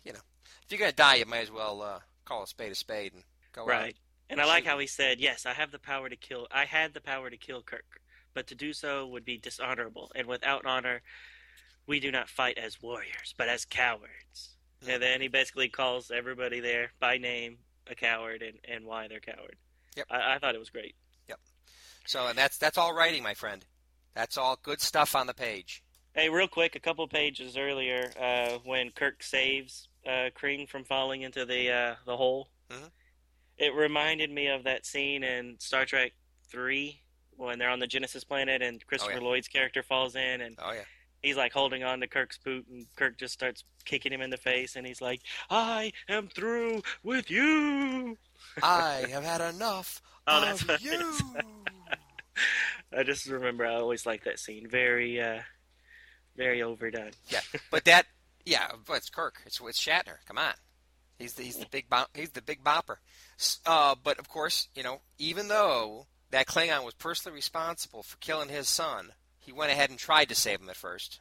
[0.05, 0.19] you know,
[0.65, 3.23] if you're gonna die, you might as well uh, call a spade a spade and
[3.53, 3.69] go out.
[3.69, 3.97] right.
[4.31, 6.47] And I like how he said, "Yes, I have the power to kill.
[6.51, 8.03] I had the power to kill Kirk,
[8.35, 11.01] but to do so would be dishonorable, and without honor,
[11.89, 14.51] we do not fight as warriors, but as cowards."
[14.87, 17.59] And then he basically calls everybody there by name
[17.91, 19.57] a coward and, and why they're coward.
[19.97, 20.07] Yep.
[20.11, 20.95] I, I thought it was great.
[21.29, 21.41] Yep.
[22.07, 23.65] So and that's that's all writing, my friend.
[24.15, 25.83] That's all good stuff on the page.
[26.15, 31.23] Hey, real quick, a couple pages earlier, uh, when Kirk saves uh, Kring from falling
[31.23, 32.91] into the uh, the hole, Mhm.
[33.57, 36.13] it reminded me of that scene in Star Trek
[36.49, 37.03] Three
[37.37, 39.21] when they're on the Genesis planet and Christopher yeah.
[39.21, 40.85] Lloyd's character falls in and Oh yeah.
[41.23, 44.37] He's like holding on to Kirk's boot and Kirk just starts kicking him in the
[44.37, 48.17] face and he's like, "I am through with you."
[48.63, 50.01] I have had enough
[50.31, 51.15] Oh, of you.
[52.97, 54.69] I just remember I always like that scene.
[54.69, 55.41] Very, uh,
[56.37, 57.13] very overdone.
[57.29, 57.41] Yeah,
[57.71, 58.07] but that,
[58.45, 59.41] yeah, but it's Kirk.
[59.47, 60.17] It's it's Shatner.
[60.27, 60.53] Come on,
[61.19, 62.97] he's the, he's the big bop, he's the big bopper.
[63.67, 68.49] Uh, but of course, you know, even though that Klingon was personally responsible for killing
[68.51, 69.11] his son,
[69.49, 71.21] he went ahead and tried to save him at first.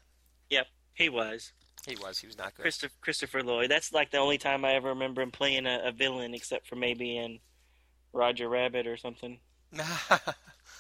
[0.50, 1.54] Yep, He was.
[1.88, 2.64] He was he was not good.
[2.64, 3.72] Christopher, Christopher Lloyd.
[3.72, 6.76] That's like the only time I ever remember him playing a, a villain, except for
[6.76, 7.40] maybe in
[8.12, 9.40] Roger Rabbit or something.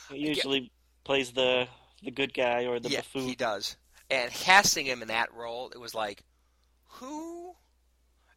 [0.09, 0.71] He usually
[1.03, 1.67] plays the
[2.03, 3.23] the good guy or the yeah, buffoon.
[3.27, 3.75] he does.
[4.09, 6.23] And casting him in that role, it was like,
[6.87, 7.53] who?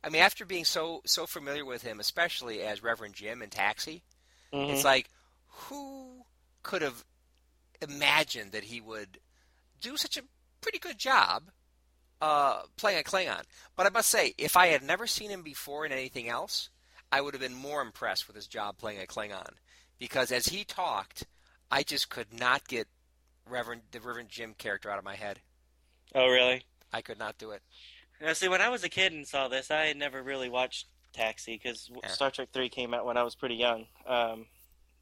[0.03, 4.03] I mean, after being so so familiar with him, especially as Reverend Jim in Taxi,
[4.53, 4.71] Mhm.
[4.71, 5.09] It's like,
[5.47, 6.25] who
[6.63, 7.05] could have
[7.83, 9.19] imagined that he would
[9.81, 10.23] do such a
[10.61, 11.45] pretty good job
[12.21, 13.43] uh, playing a Klingon?
[13.77, 16.69] But I must say, if I had never seen him before in anything else,
[17.13, 19.53] I would have been more impressed with his job playing a Klingon.
[19.99, 21.27] Because as he talked,
[21.71, 22.89] I just could not get
[23.49, 25.41] Reverend the Reverend Jim character out of my head.
[26.15, 26.63] oh, really?
[26.93, 27.63] I could not do it.
[28.21, 30.87] Now, see, when I was a kid and saw this, I had never really watched
[31.13, 32.09] Taxi because Yeah.
[32.11, 33.87] Star Trek Three came out when I was pretty young.
[34.07, 34.47] Um,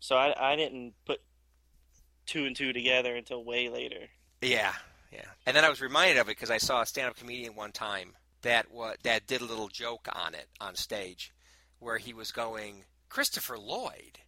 [0.01, 1.21] so I, I didn't put
[2.29, 4.07] two and two together until way later.
[4.41, 4.73] Yeah,
[5.13, 5.25] yeah.
[5.47, 8.13] And then I was reminded of it because I saw a stand-up comedian one time
[8.43, 11.33] that what that did a little joke on it on stage,
[11.81, 14.21] where he was going, Christopher Lloyd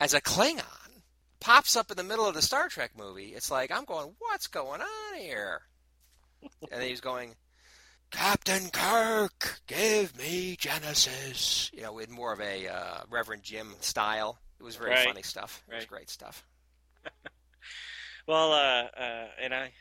[0.00, 1.00] as a Klingon
[1.40, 3.28] pops up in the middle of the Star Trek movie.
[3.34, 5.62] It's like I'm going, what's going on here?
[6.42, 7.34] and then he's going,
[8.10, 11.70] Captain Kirk, give me Genesis.
[11.72, 14.38] You know, in more of a uh, Reverend Jim style.
[14.60, 15.06] It was very Right.
[15.06, 15.62] funny stuff.
[15.70, 16.44] It was great stuff.
[18.26, 19.72] Well, uh, uh, and I,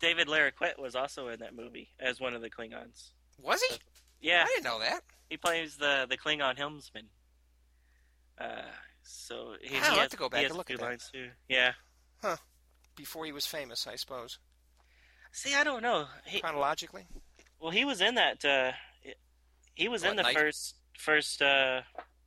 [0.00, 3.10] David Larroquette was also in that movie as one of the Klingons.
[3.42, 3.76] Was he?
[4.20, 5.00] Yeah, I didn't know that.
[5.30, 7.06] he plays the the Klingon helmsman.
[8.38, 8.62] Uh,
[9.02, 10.84] So he, I'll he have has, to go back and look at that.
[10.84, 11.28] lines too.
[11.48, 11.72] Yeah.
[12.22, 12.36] Huh.
[12.96, 14.38] Before he was famous, I suppose.
[15.32, 16.06] See, I don't know.
[16.26, 17.06] He, Chronologically,
[17.60, 18.44] well, he was in that.
[18.44, 18.72] Uh,
[19.74, 21.80] he was in the Night- first first uh,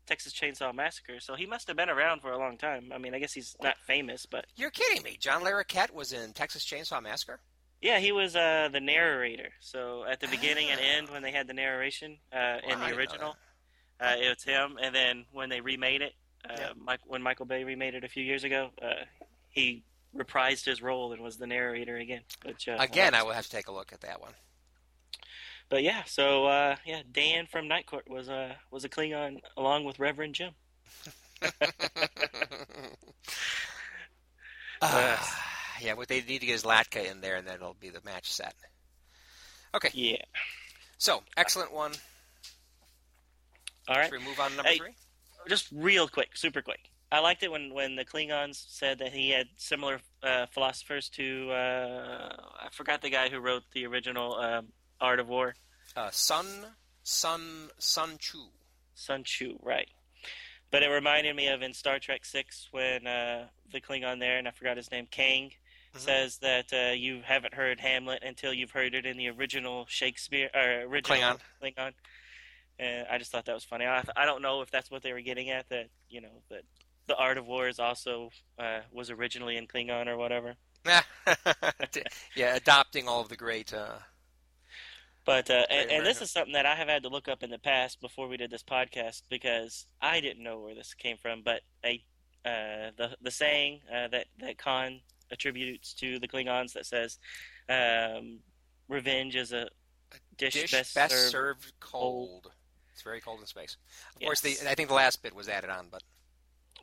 [0.06, 2.91] Texas Chainsaw Massacre, so he must have been around for a long time.
[2.93, 5.18] I mean, I guess he's not famous, but you're kidding me.
[5.20, 7.39] John Larroquette was in Texas Chainsaw Massacre.
[7.82, 9.49] yeah, he was uh, the narrator.
[9.60, 13.36] So at the beginning and end, when they had the narration uh, in the original,
[13.99, 14.78] uh, it was him.
[14.82, 16.14] And then when they remade it,
[16.49, 16.74] uh.
[16.78, 19.06] Mike, when Michael Bay remade it a few years ago, uh,
[19.49, 19.84] he
[20.16, 22.22] reprised his role and was the narrator again.
[22.43, 24.34] Which uh, Again, I will have to take a look at that one.
[25.74, 29.86] But yeah, so uh, yeah, Dan from Night Court was a was a Klingon along
[29.86, 30.51] with Reverend Jim.
[34.82, 35.45] Ah,
[35.82, 38.01] yeah, what they need to get is Latka in there, and then it'll be the
[38.03, 38.53] match set.
[39.74, 40.17] Okay, Yeah.
[40.99, 41.93] so excellent one.
[43.88, 44.09] All right.
[44.11, 44.78] Should we move on to number Hey.
[44.78, 44.95] three?
[45.47, 46.89] Just real quick, super quick.
[47.11, 51.49] I liked it when, when the Klingons said that he had similar uh, philosophers to
[51.51, 54.67] uh, I forgot the guy who wrote the original um,
[55.04, 55.54] Art of War,
[55.95, 56.47] Uh, Sun,
[57.04, 58.45] Sun, Sun Chu.
[58.95, 59.89] Sun Chu, right?
[60.72, 64.47] But it reminded me of in Star Trek Six when uh, the Klingon there, and
[64.47, 65.51] I forgot his name, Kang,
[65.93, 65.99] Mhm.
[65.99, 70.49] says that uh, you haven't heard Hamlet until you've heard it in the original Shakespeare
[70.56, 71.39] or original Klingon.
[71.62, 71.93] Klingon.
[72.80, 73.86] And I just thought that was funny.
[73.86, 75.70] I, I don't know if that's what they were getting at.
[75.70, 76.64] That you know that
[77.06, 80.56] the Art of War is also uh, was originally in Klingon or whatever.
[82.36, 83.72] yeah, adopting all of the great.
[83.74, 83.99] Uh,
[85.26, 87.49] But uh, and, and this is something that I have had to look up in
[87.49, 91.43] the past before we did this podcast because I didn't know where this came from.
[91.43, 92.03] But a
[92.45, 94.99] uh, the the saying uh, that that Khan
[95.32, 97.19] attributes to the Klingons that says,
[97.69, 98.39] um,
[98.89, 99.69] "Revenge is a
[100.38, 102.51] dish, dish best, best, served." served cold.
[102.91, 103.78] It's very cold in space.
[104.15, 106.03] Of course, the I think the last bit was added on, but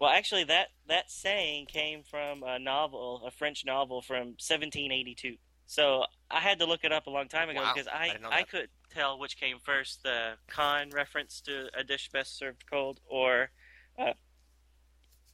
[0.00, 5.36] Well, actually, that that saying came from a novel, a French novel from 1782.
[5.70, 8.38] So I had to look it up a long time ago Wow, because I I
[8.38, 12.98] I, couldn't tell which came first, the Khan reference to a dish best served cold
[13.08, 13.50] or
[13.96, 14.14] uh,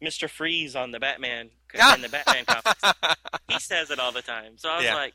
[0.03, 0.29] Mr.
[0.29, 1.49] Freeze on the Batman
[1.95, 2.83] in the Batman comics.
[3.49, 4.59] He says it all the time.
[4.59, 4.95] So I was Yeah.
[4.95, 5.15] like,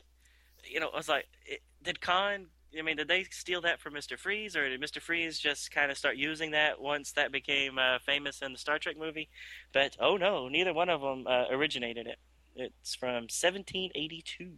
[0.68, 2.46] you know, I was like, it, did Khan?
[2.76, 4.18] I mean, did they steal that from Mr.
[4.18, 5.00] Freeze, or did Mr.
[5.00, 8.80] Freeze just kind of start using that once that became uh, famous in the Star
[8.80, 9.28] Trek movie?
[9.72, 12.18] But oh no, neither one of them uh, originated it.
[12.56, 14.50] It's from 1782.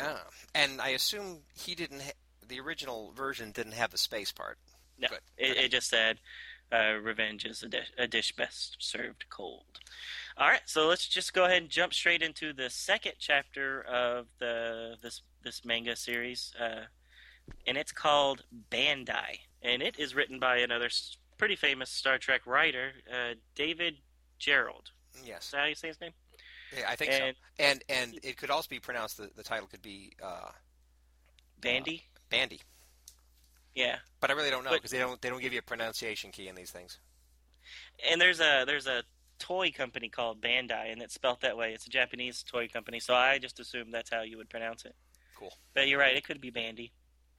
[0.00, 0.22] Ah,
[0.54, 2.02] and I assume he didn't.
[2.02, 2.12] Ha-
[2.48, 4.58] the original version didn't have the space part.
[4.98, 5.20] No, Good.
[5.36, 6.18] it, it just said,
[6.72, 9.80] uh, "Revenge is a dish, a dish best served cold."
[10.36, 14.26] All right, so let's just go ahead and jump straight into the second chapter of
[14.38, 16.84] the this this manga series, uh,
[17.66, 20.88] and it's called Bandai, and it is written by another
[21.38, 23.96] pretty famous Star Trek writer, uh, David
[24.40, 24.90] Gerrold.
[25.16, 26.12] Is Yes, that how you say his name?
[26.76, 27.64] Yeah, I think And- so.
[27.64, 29.16] And and it could also be pronounced.
[29.18, 30.50] The, the title could be uh,
[31.60, 32.02] Bandy.
[32.30, 32.60] Bandy,
[33.74, 33.98] Yeah.
[34.20, 36.48] but I really don't know because they don't they don't give you a pronunciation key
[36.48, 36.98] in these things.
[38.10, 39.02] and there's a there's a
[39.38, 41.72] toy company called Bandai, and it's spelt that way.
[41.74, 44.94] It's a Japanese toy company, so I just assumed that's how you would pronounce it.
[45.36, 45.52] Cool.
[45.74, 46.92] But you're right; it could be Bandy.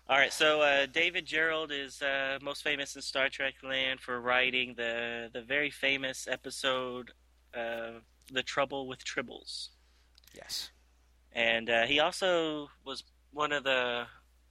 [0.07, 4.19] All right, so uh, David Gerrold is uh, most famous in Star Trek land for
[4.21, 7.11] writing the the very famous episode,
[7.55, 7.93] uh,
[8.31, 9.69] "The Trouble with Tribbles,"
[10.33, 10.71] Yes.
[11.31, 14.05] and uh, he also was one of the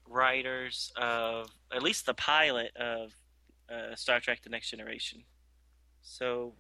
[0.07, 3.13] writers of at least the pilot of
[3.71, 5.25] uh, Star Trek: The Next Generation.
[6.03, 6.55] So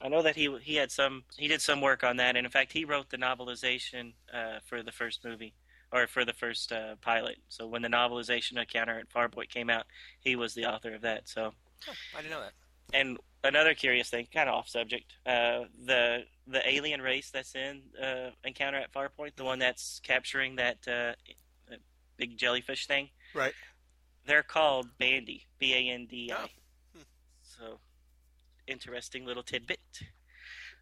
[0.00, 2.50] I know that he he had some he did some work on that, and in
[2.50, 5.54] fact he wrote the novelization uh, for the first movie
[5.92, 7.38] or for the first uh, pilot.
[7.48, 9.86] So when the novelization of Counter at Farpoint came out,
[10.20, 11.28] he was the author of that.
[11.28, 11.52] So
[11.88, 12.52] Oh, I didn't know that.
[12.92, 17.82] And another curious thing, kind of off subject, uh, the the alien race that's in
[18.02, 21.12] uh, Encounter at Farpoint, the one that's capturing that, uh,
[22.16, 23.52] big jellyfish thing, Right.
[24.26, 26.36] they're called Bandi, B A N D I.
[26.36, 26.46] Oh.
[26.96, 27.02] Hmm.
[27.42, 27.78] So,
[28.66, 29.78] interesting little tidbit.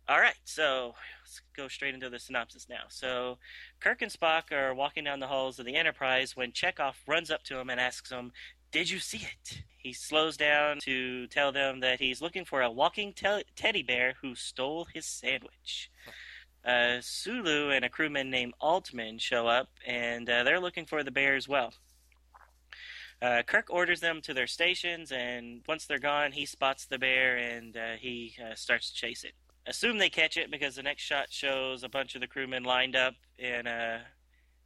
[0.08, 0.94] All right, so
[1.24, 2.84] let's go straight into the synopsis now.
[2.88, 3.38] So,
[3.80, 7.42] Kirk and Spock are walking down the halls of the Enterprise when Chekov runs up
[7.44, 8.30] to him and asks him,
[8.76, 9.62] Did you see it?
[9.78, 14.16] He slows down to tell them that he's looking for a walking te- teddy bear
[14.20, 15.90] who stole his sandwich.
[16.62, 21.10] Uh, Sulu and a crewman named Altman show up, and uh, they're looking for the
[21.10, 21.72] bear as well.
[23.22, 27.38] Uh, Kirk orders them to their stations, and once they're gone, he spots the bear
[27.38, 29.32] and uh, he uh, starts to chase it.
[29.66, 32.94] Assume they catch it because the next shot shows a bunch of the crewmen lined
[32.94, 34.02] up in a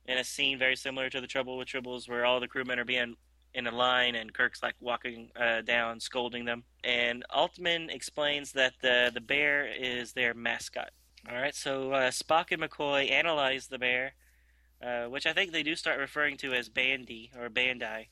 [0.07, 2.85] in a scene very similar to the Trouble with Tribbles, where all the crewmen are
[2.85, 3.15] being
[3.55, 6.65] in a line, and Kirk's like walking uh, down, scolding them.
[6.85, 10.91] And Altman explains that the the bear is their mascot.
[11.29, 14.15] All right, so uh, Spock and McCoy analyze the bear,
[14.83, 18.07] uh, which I think they do start referring to as Bandy or Bandai,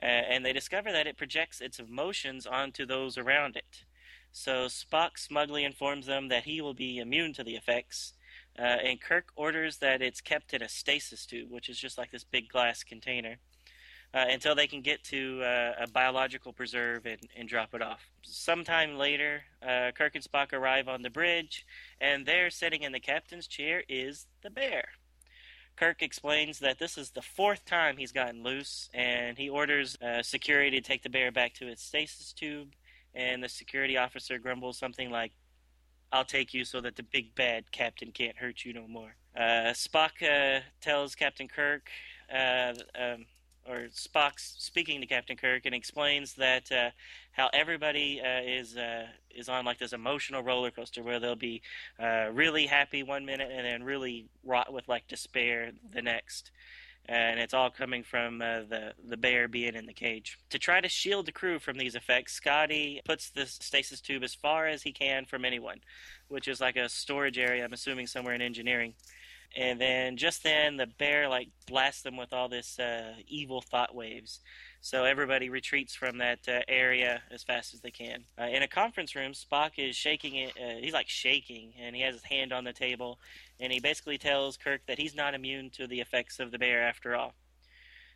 [0.00, 3.84] uh, and they discover that it projects its emotions onto those around it.
[4.30, 8.12] So Spock smugly informs them that he will be immune to the effects,
[8.56, 12.12] uh, and Kirk orders that it's kept in a stasis tube, which is just like
[12.12, 13.38] this big glass container,
[14.12, 18.00] uh, until they can get to uh, a biological preserve and, and, drop it off.
[18.22, 21.64] Sometime later, uh, Kirk and Spock arrive on the bridge,
[22.00, 24.88] and there, sitting in the captain's chair, is the bear.
[25.76, 30.22] Kirk explains that this is the fourth time he's gotten loose, and he orders uh,
[30.22, 32.74] security to take the bear back to its stasis tube.
[33.14, 35.32] And the security officer grumbles something like,
[36.12, 39.14] I'll take you so that the big bad captain can't hurt you no more.
[39.36, 41.88] Uh, Spock uh, tells Captain Kirk,
[42.30, 43.24] um,
[43.68, 46.90] or Spock speaking to Captain Kirk, and explains that uh,
[47.32, 51.62] how everybody uh, is uh, is on like this emotional roller coaster where they'll be
[52.32, 56.50] really happy one minute and then really rot with like despair the next
[57.10, 60.38] and it's all coming from uh, the the bear being in the cage.
[60.50, 64.34] To try to shield the crew from these effects, Scotty puts the stasis tube as
[64.34, 65.80] far as he can from anyone,
[66.28, 67.64] which is like a storage area.
[67.64, 68.94] I'm assuming somewhere in engineering.
[69.56, 73.94] And then just then, the bear like blasts them with all this uh, evil thought
[73.94, 74.40] waves.
[74.80, 78.24] So everybody retreats from that uh, area as fast as they can.
[78.40, 80.52] Uh, in a conference room, Spock is shaking it.
[80.56, 83.18] Uh, he's like shaking, and he has his hand on the table,
[83.58, 86.82] and he basically tells Kirk that he's not immune to the effects of the bear
[86.82, 87.34] after all.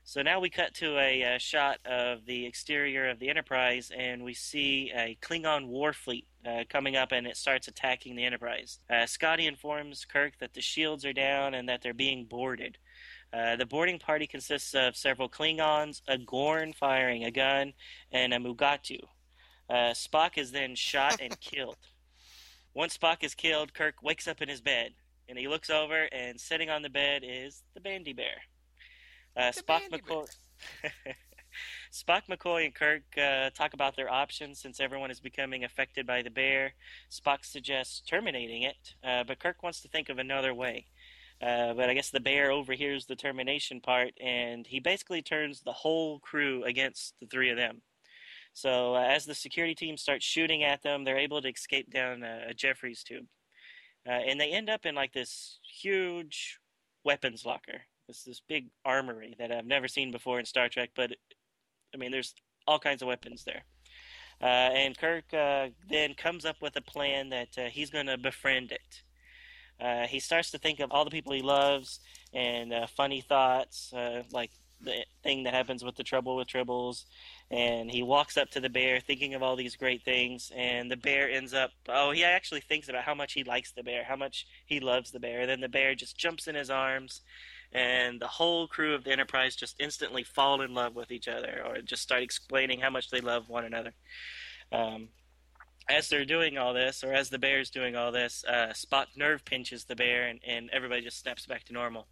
[0.06, 4.22] So now we cut to a, uh, shot of the exterior of the Enterprise, and
[4.22, 8.80] we see a Klingon war fleet uh, coming up, and it starts attacking the Enterprise.
[8.90, 12.76] Uh, Scotty informs Kirk that the shields are down and that they're being boarded.
[13.32, 17.72] Uh, the boarding party consists of several Klingons, a Gorn firing a gun,
[18.12, 19.00] and a Mugatu.
[19.70, 21.78] Uh, Spock is then shot and killed.
[22.74, 24.92] Once Spock is killed, Kirk wakes up in his bed,
[25.30, 28.42] and he looks over, and sitting on the bed is the Bandi Bear.
[29.36, 30.28] Uh, Spock, McCoy,
[31.92, 36.22] Spock, McCoy, and Kirk uh, talk about their options since everyone is becoming affected by
[36.22, 36.74] the bear.
[37.10, 40.86] Spock suggests terminating it, uh, but Kirk wants to think of another way.
[41.42, 45.72] Uh, but I guess the bear overhears the termination part, and he basically turns the
[45.72, 47.82] whole crew against the three of them.
[48.52, 52.22] So uh, as the security team starts shooting at them, they're able to escape down
[52.22, 53.26] a, a Jefferies tube,
[54.06, 56.60] uh, and they end up in like this huge
[57.04, 57.82] weapons locker.
[58.08, 61.12] It's this big armory that I've never seen before in Star Trek, but
[61.94, 62.34] I mean, there's
[62.66, 63.62] all kinds of weapons there.
[64.40, 68.18] Uh, and Kirk uh, then comes up with a plan that uh, he's going to
[68.18, 69.02] befriend it.
[69.80, 72.00] Uh, he starts to think of all the people he loves
[72.32, 74.50] and uh, funny thoughts, uh, like
[74.80, 77.04] the thing that happens with the trouble with tribbles.
[77.50, 80.52] And he walks up to the bear, thinking of all these great things.
[80.54, 83.82] And the bear ends up, oh, he actually thinks about how much he likes the
[83.82, 85.40] bear, how much he loves the bear.
[85.40, 87.22] And then the bear just jumps in his arms,
[87.74, 91.62] and the whole crew of the Enterprise just instantly fall in love with each other,
[91.66, 93.92] or just start explaining how much they love one another.
[94.70, 95.08] Um,
[95.88, 99.44] as they're doing all this, or as the bear's doing all this, uh, Spock nerve
[99.44, 102.06] pinches the bear, and, and everybody just snaps back to normal.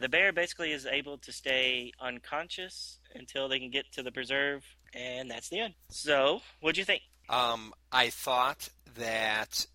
[0.00, 4.64] The bear basically is able to stay unconscious until they can get to the preserve,
[4.94, 5.74] and that's the end.
[5.90, 7.02] So, what'd you think?
[7.28, 9.66] Um, I thought that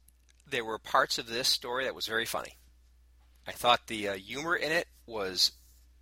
[0.50, 2.58] there were parts of this story that was very funny.
[3.50, 5.54] I thought the uh, humor in it was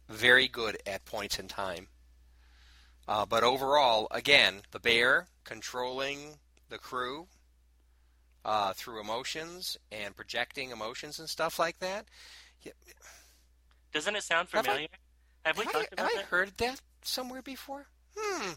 [0.10, 1.88] very good at points in time.
[3.08, 7.28] Uh, but overall, again, the bear controlling the crew
[8.44, 12.08] uh, through emotions and projecting emotions and stuff like that.
[12.64, 12.74] Yeah.
[13.94, 14.82] Doesn't it sound familiar?
[14.82, 14.90] Have,
[15.46, 16.26] I, have we have talked I, about have that?
[16.26, 17.86] I heard that somewhere before?
[18.18, 18.52] Hmm.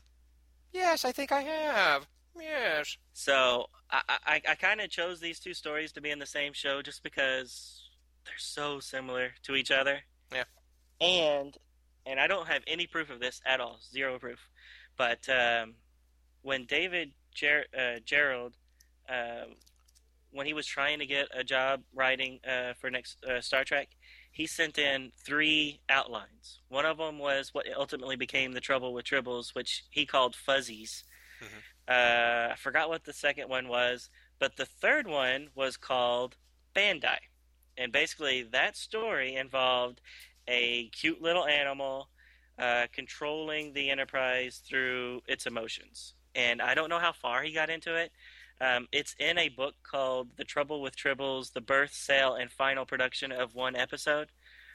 [0.72, 2.08] Yes, I think I have.
[2.36, 2.96] Yes.
[3.12, 6.52] So I I, I kind of chose these two stories to be in the same
[6.52, 7.79] show just because
[8.24, 10.00] they're so similar to each other.
[10.32, 10.44] Yeah.
[11.00, 11.56] And
[12.06, 14.38] and I don't have any proof of this at all, zero proof.
[14.96, 15.74] But um,
[16.42, 18.52] when David Ger- uh, Gerrold,
[19.08, 19.46] uh,
[20.30, 23.88] when he was trying to get a job writing uh, for next uh, Star Trek,
[24.32, 26.60] he sent in three outlines.
[26.68, 31.04] One of them was what ultimately became the Trouble with Tribbles, which he called Fuzzies.
[31.42, 31.58] Mm-hmm.
[31.88, 34.08] Uh, I forgot what the second one was,
[34.38, 36.36] but the third one was called
[36.74, 37.18] Bandai.
[37.80, 40.00] And basically, that story involved
[40.46, 42.08] a cute little animal
[42.58, 47.70] uh, controlling the Enterprise through its emotions and I don't know how far he got
[47.70, 48.12] into it.
[48.60, 52.84] Um, it's in a book called The Trouble with Tribbles The Birth, Sale, and Final
[52.84, 54.28] Production of One Episode,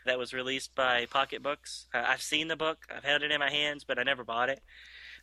[0.06, 1.88] that was released by Pocket Books.
[1.94, 4.50] Uh, I've seen the book, I've held it in my hands, but I never bought
[4.50, 4.62] it.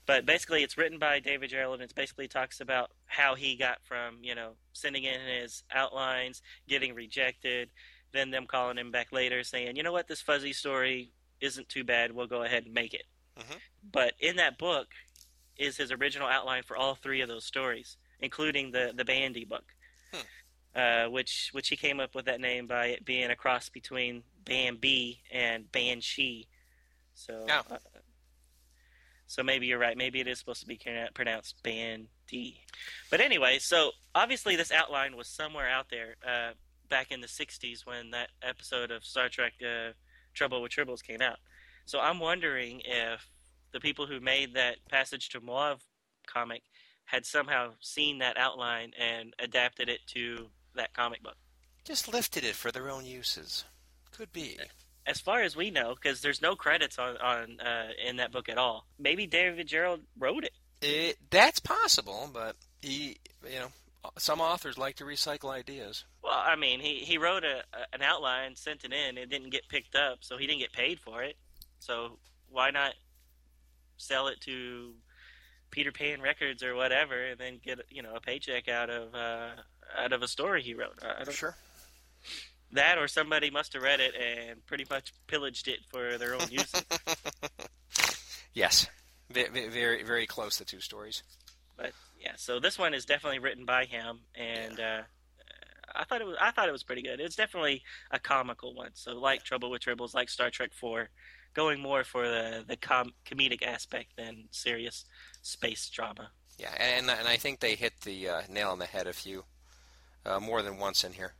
[0.05, 3.79] But basically, it's written by David Gerrold, and it basically talks about how he got
[3.85, 7.71] from you know sending in his outlines, getting rejected,
[8.13, 11.85] then them calling him back later saying, you know what, this fuzzy story isn't too
[11.85, 12.13] bad.
[12.13, 13.05] We'll go ahead and make it.
[13.39, 13.59] Mhm.
[13.91, 14.89] But in that book
[15.57, 19.75] is his original outline for all three of those stories, including the the Bandi book,
[20.13, 20.21] Hmm.
[20.75, 24.25] uh, which which he came up with that name by it being a cross between
[24.45, 26.49] Bambi and Banshee.
[27.15, 27.47] So.
[27.49, 27.63] Oh.
[27.71, 27.79] Uh,
[29.33, 29.97] so maybe you're right.
[29.97, 30.79] Maybe it is supposed to be
[31.15, 32.61] pronounced Bandy.
[33.11, 36.51] But anyway, so obviously this outline was somewhere out there uh,
[36.91, 39.93] back in the '60s when that episode of Star Trek uh,
[40.35, 41.39] Trouble with Tribbles came out.
[41.87, 43.27] So I'm wondering if
[43.73, 45.79] the people who made that Passage to Moauv
[46.27, 46.65] comic
[47.07, 51.37] had somehow seen that outline and adapted it to that comic book.
[51.87, 53.65] Just lifted it for their own uses.
[54.11, 54.59] Could be.
[55.07, 58.49] As far as we know, because there's no credits on on uh, in that book
[58.49, 58.87] at all.
[58.99, 60.53] Maybe David Gerrold wrote it.
[60.81, 63.69] It, that's possible, but he, you know,
[64.19, 66.05] some authors like to recycle ideas.
[66.23, 69.51] Well, I mean, he, he wrote a, a an outline, sent it in, it didn't
[69.51, 71.37] get picked up, so he didn't get paid for it.
[71.79, 72.19] So
[72.51, 72.95] why not
[73.97, 74.95] sell it to
[75.71, 79.51] Peter Pan Records or whatever, and then get you know a paycheck out of uh,
[79.97, 80.99] out of a story he wrote?
[81.03, 81.57] I Sure.
[82.73, 86.49] That or somebody must have read it and pretty much pillaged it for their own
[86.51, 86.73] use.
[88.55, 88.87] Yes.
[89.31, 91.23] Ve- ve- Very, very close, the two stories.
[91.77, 95.01] but yeah, so this one is definitely written by him, and uh,
[95.95, 97.19] I thought it was I thought it was pretty good.
[97.19, 98.91] It's definitely a comical one.
[98.95, 101.09] So like Trouble with Tribbles, like Star Trek Four,
[101.55, 105.05] going more for the the com- comedic aspect than serious
[105.41, 106.31] space drama.
[106.59, 109.45] Yeah, and and I think they hit the uh, nail on the head a few,
[110.27, 111.33] uh, more than once in here.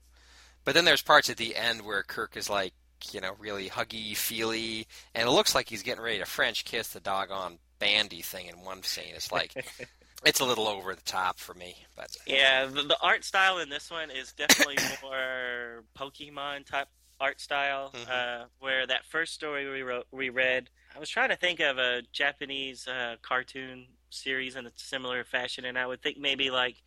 [0.65, 2.73] But then there's parts at the end where Kirk is like,
[3.11, 6.89] you know, really huggy, feely, and it looks like he's getting ready to French kiss
[6.89, 9.13] the doggone Bandi thing in one scene.
[9.15, 9.53] It's like,
[10.25, 13.69] it's a little over the top for me, but Yeah, the, the art style in
[13.71, 16.87] this one is definitely more Pokemon type
[17.21, 17.93] art style.
[17.93, 18.09] Mhm.
[18.09, 21.79] Uh, where that first story we wrote, we read, I was trying to think of
[21.79, 26.83] a Japanese uh, cartoon series in a similar fashion, and I would think maybe like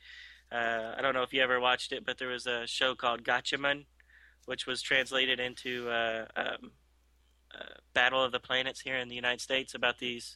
[0.51, 3.23] uh, I don't know if you ever watched it, but there was a show called
[3.23, 3.85] Gatchaman,
[4.45, 6.71] which was translated into uh, um,
[7.53, 10.35] uh, Battle of the Planets here in the United States about these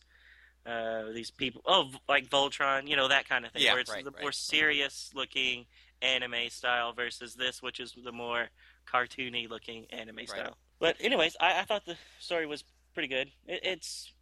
[0.65, 1.61] uh, these people.
[1.65, 4.21] Oh, like Voltron, you know that kind of thing, Yeah, where it's right, the right.
[4.21, 5.65] more serious looking
[6.01, 8.49] anime style versus this, which is the more
[8.91, 10.57] cartoony looking anime style.
[10.79, 13.31] But anyways, I, I thought the story was pretty good.
[13.47, 14.13] It, it's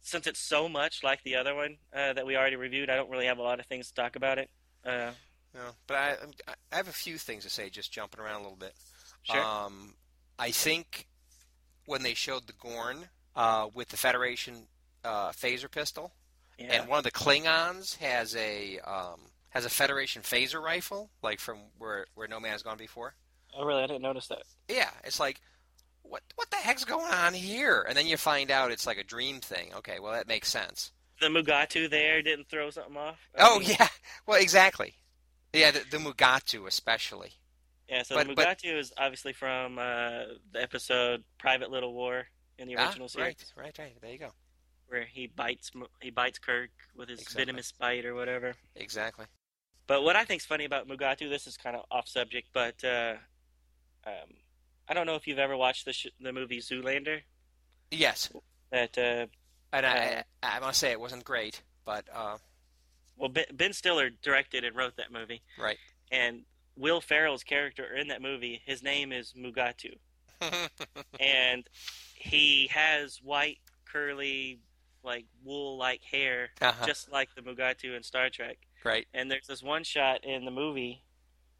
[0.00, 2.88] since it's so much like the other one uh, that we already reviewed.
[2.88, 4.50] I don't really have a lot of things to talk about it.
[4.88, 5.10] Uh,
[5.54, 6.16] you know, but I
[6.72, 8.74] I have a few things to say, just jumping around a little bit.
[9.22, 9.42] sure.
[9.42, 9.94] Um,
[10.38, 11.06] I think
[11.86, 14.66] when they showed the Gorn uh, with the Federation
[15.04, 16.12] uh, phaser pistol,
[16.58, 16.72] yeah.
[16.72, 19.20] and one of the Klingons has a um,
[19.50, 23.14] has a Federation phaser rifle, like from where where No Man has gone before.
[23.56, 23.82] oh, really?
[23.82, 24.42] I didn't notice that.
[24.68, 25.40] Yeah, it's like,
[26.02, 27.84] what what the heck's going on here?
[27.86, 29.72] And then you find out it's like a dream thing.
[29.76, 30.92] Okay, well that makes sense.
[31.20, 33.18] The Mugatu there didn't throw something off.
[33.36, 33.88] I Oh mean, yeah,
[34.26, 34.94] well exactly.
[35.52, 37.32] Yeah, the, the Mugatu especially.
[37.88, 42.26] Yeah, so But- the but- Mugatu is obviously from uh, the episode "Private Little War"
[42.58, 44.00] in the Ah, original series, right, right, right.
[44.00, 44.32] There you go.
[44.88, 47.44] where he bites he bites Kirk with his Exactly.
[47.44, 48.54] venomous bite or whatever.
[48.76, 49.26] Exactly.
[49.86, 53.14] But what I think's funny about Mugatu, this is kind of off subject, but uh,
[54.06, 54.34] um,
[54.88, 57.20] I don't know if you've ever watched the sh- the movie Zoolander.
[57.90, 58.30] Yes,
[58.70, 59.26] That uh,
[59.72, 62.38] and Uh, I I must say it wasn't great, but uh,
[63.16, 65.78] well, Ben, ben Stiller directed and wrote that movie, right.
[66.10, 66.44] and
[66.76, 69.96] Will Ferrell's character in that movie, his name is Mugatu.
[71.20, 71.68] and
[72.14, 74.60] he has white curly
[75.02, 76.86] like wool like hair uh-huh.
[76.86, 79.06] just like the Mugatu in Star Trek right.
[79.14, 81.02] and there's this one shot in the movie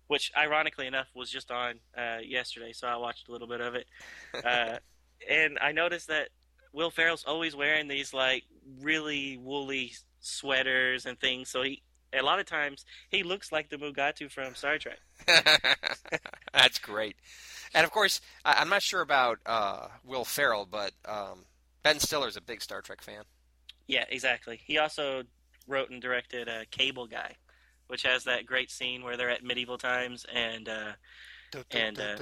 [0.08, 3.74] which ironically enough was just on uh, yesterday so I watched a little bit of
[3.74, 3.86] it
[4.44, 4.78] uh,
[5.28, 6.28] and I noticed that
[6.78, 8.44] Will Ferrell's always wearing these like
[8.80, 11.82] really woolly sweaters and things so he
[12.18, 15.00] a lot of times he looks like the Mugatu from Star Trek
[16.52, 17.16] That's great.
[17.74, 21.44] And of course, I, I'm not sure about uh, Will Ferrell, but um,
[21.82, 23.24] Ben Stiller's a big Star Trek fan.
[23.86, 24.60] Yeah, exactly.
[24.64, 25.24] He also
[25.66, 27.36] wrote and directed uh, Cable Guy,
[27.88, 30.92] which has that great scene where they're at medieval times and uh,
[31.70, 32.16] And, uh,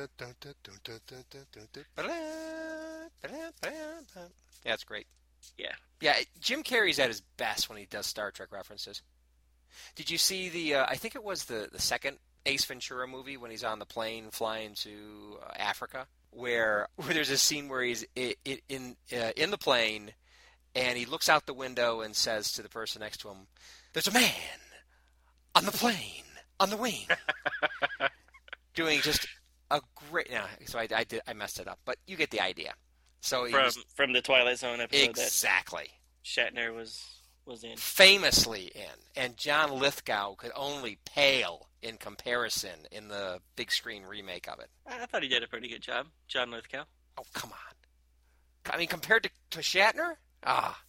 [4.66, 5.06] yeah, that's great.
[5.56, 5.72] Yeah.
[6.00, 9.00] Yeah, Jim Carrey's at his best when he does Star Trek references.
[9.94, 10.74] Did you see the?
[10.74, 13.86] Uh, I think it was the the second Ace Ventura movie when he's on the
[13.86, 18.34] plane flying to uh, Africa, where where there's a scene where he's in
[18.68, 20.12] in, uh, in the plane,
[20.74, 23.46] and he looks out the window and says to the person next to him,
[23.92, 24.32] "There's a man
[25.54, 26.24] on the plane
[26.58, 27.06] on the wing,"
[28.74, 29.28] doing just
[29.70, 29.80] a
[30.10, 30.28] great.
[30.30, 32.74] Yeah, so I, I did I messed it up, but you get the idea.
[33.26, 35.88] So from was, from the Twilight Zone episode exactly
[36.24, 37.04] Shatner was
[37.44, 37.76] was in.
[37.76, 44.48] famously in, and John Lithgow could only pale in comparison in the big screen remake
[44.48, 44.68] of it.
[44.86, 46.84] I thought he did a pretty good job, John Lithgow.
[47.18, 48.72] Oh come on!
[48.72, 50.80] I mean, compared to, to Shatner, ah,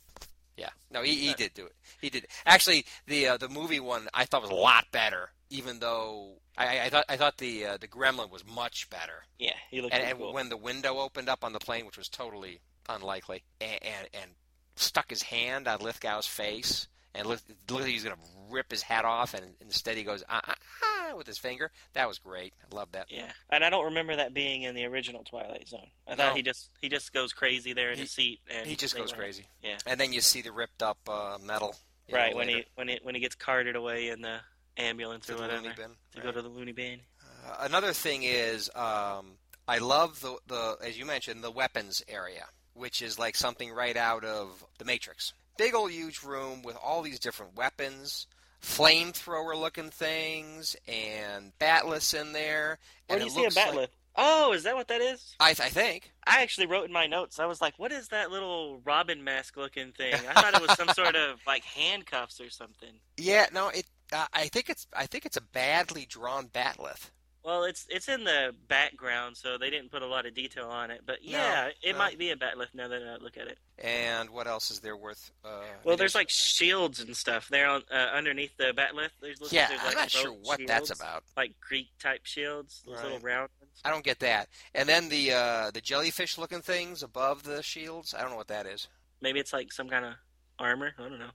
[0.58, 1.76] yeah, no, he, he did do it.
[2.02, 5.80] He did actually the uh, the movie one I thought was a lot better, even
[5.80, 9.24] though I, I thought I thought the uh, the Gremlin was much better.
[9.40, 10.34] Yeah, he looked And, and cool.
[10.34, 12.60] when the window opened up on the plane, which was totally
[12.90, 14.32] unlikely, and and, and
[14.76, 18.81] stuck his hand on Lithgow's face, and looked like he was going to rip his
[18.81, 21.69] hat off, and instead he goes ah, ah, ah, with his finger.
[21.94, 22.53] That was great.
[22.72, 23.07] I love that.
[23.10, 25.88] yeah, and I don't remember that being in the original Twilight Zone.
[26.07, 28.76] I thought he just he just goes crazy there in He- his seat, and He
[28.76, 29.45] just goes crazy.
[29.61, 31.76] Yeah, And then you see the ripped up uh, metal.
[32.07, 34.38] you know, right when he when he when he gets carted away in the
[34.77, 35.73] ambulance to or whatever bin.
[35.76, 36.23] to Right.
[36.23, 37.02] go to the loony bin.
[37.48, 39.38] Uh, another thing is, um,
[39.68, 43.98] I love the the as you mentioned the weapons area, which is like something right
[43.98, 45.34] out of the Matrix.
[45.58, 48.28] Big old huge room with all these different weapons,
[48.62, 52.80] flamethrower looking things, and bat'leth in there.
[53.08, 53.90] Where and do you it see a like-?
[54.20, 55.36] Oh, is that what that is?
[55.40, 56.12] I, I think.
[56.26, 57.40] I actually wrote in my notes.
[57.40, 60.76] I was like, "What is that little Robin mask looking thing?" I thought it was
[60.76, 62.90] some sort of like handcuffs or something.
[63.20, 63.86] Yeah, no, it.
[64.14, 64.88] Uh, I think it's.
[64.96, 67.12] I think it's a badly drawn bat'leth.
[67.48, 70.91] Well, it's it's in the background, so they didn't put a lot of detail on
[70.91, 71.03] it.
[71.06, 71.98] But No, yeah, it no.
[71.98, 73.57] might be a bat'leth now that I look at it.
[73.80, 75.32] And what else is there worth?
[75.45, 75.52] Uh, I
[75.86, 79.11] Well, mean, there's like shields and stuff there on uh, underneath the bat'leth.
[79.22, 81.24] There's like Yeah, there's, I'm not sure what that's about.
[81.38, 83.72] Like Greek type shields, those little round ones.
[83.86, 84.49] I don't get that.
[84.76, 88.14] And then the uh, the jellyfish looking things above the shields.
[88.14, 88.90] I don't know what that is.
[89.22, 90.15] Maybe it's like some kind of
[90.60, 90.91] armor.
[90.99, 91.30] I don't know.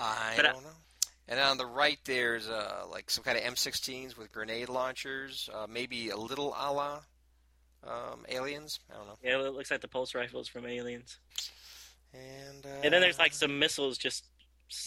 [0.00, 0.70] I But I- don't know.
[1.28, 5.50] And then on the right, there's uh, like some kind of M16s with grenade launchers.
[5.52, 7.00] Uh, maybe a little a la
[7.86, 8.80] um, aliens.
[8.92, 9.14] I don't know.
[9.22, 11.18] Yeah, it looks like the pulse rifles from Aliens.
[12.14, 14.24] And uh, And then there's like some missiles just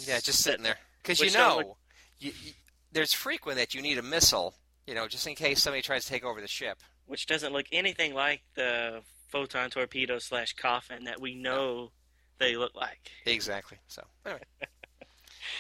[0.06, 1.78] yeah, just sitting there because you know,
[2.20, 2.52] you, you,
[2.92, 4.56] there's frequent that you need a missile.
[4.88, 6.80] You know, just in case somebody tries to take over the ship.
[7.06, 11.92] which doesn't look anything like the photon torpedo slash coffin that we know
[12.40, 13.12] they look like.
[13.26, 13.78] Exactly.
[13.88, 14.42] So anyway.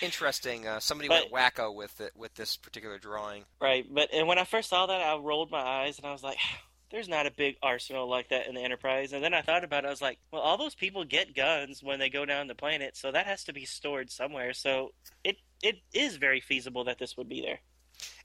[0.01, 0.67] Interesting.
[0.67, 3.45] Uh, somebody But- went wacko with it with this particular drawing.
[3.59, 6.23] Right, but and when I first saw that, I rolled my eyes and I was
[6.23, 6.37] like,
[6.91, 9.83] "There's not a big arsenal like that in the Enterprise." And then I thought about
[9.83, 9.87] it.
[9.87, 12.97] I was like, "Well, all those people get guns when they go down the planet,
[12.97, 14.53] so that has to be stored somewhere.
[14.53, 14.93] So
[15.23, 17.59] it it is very feasible that this would be there."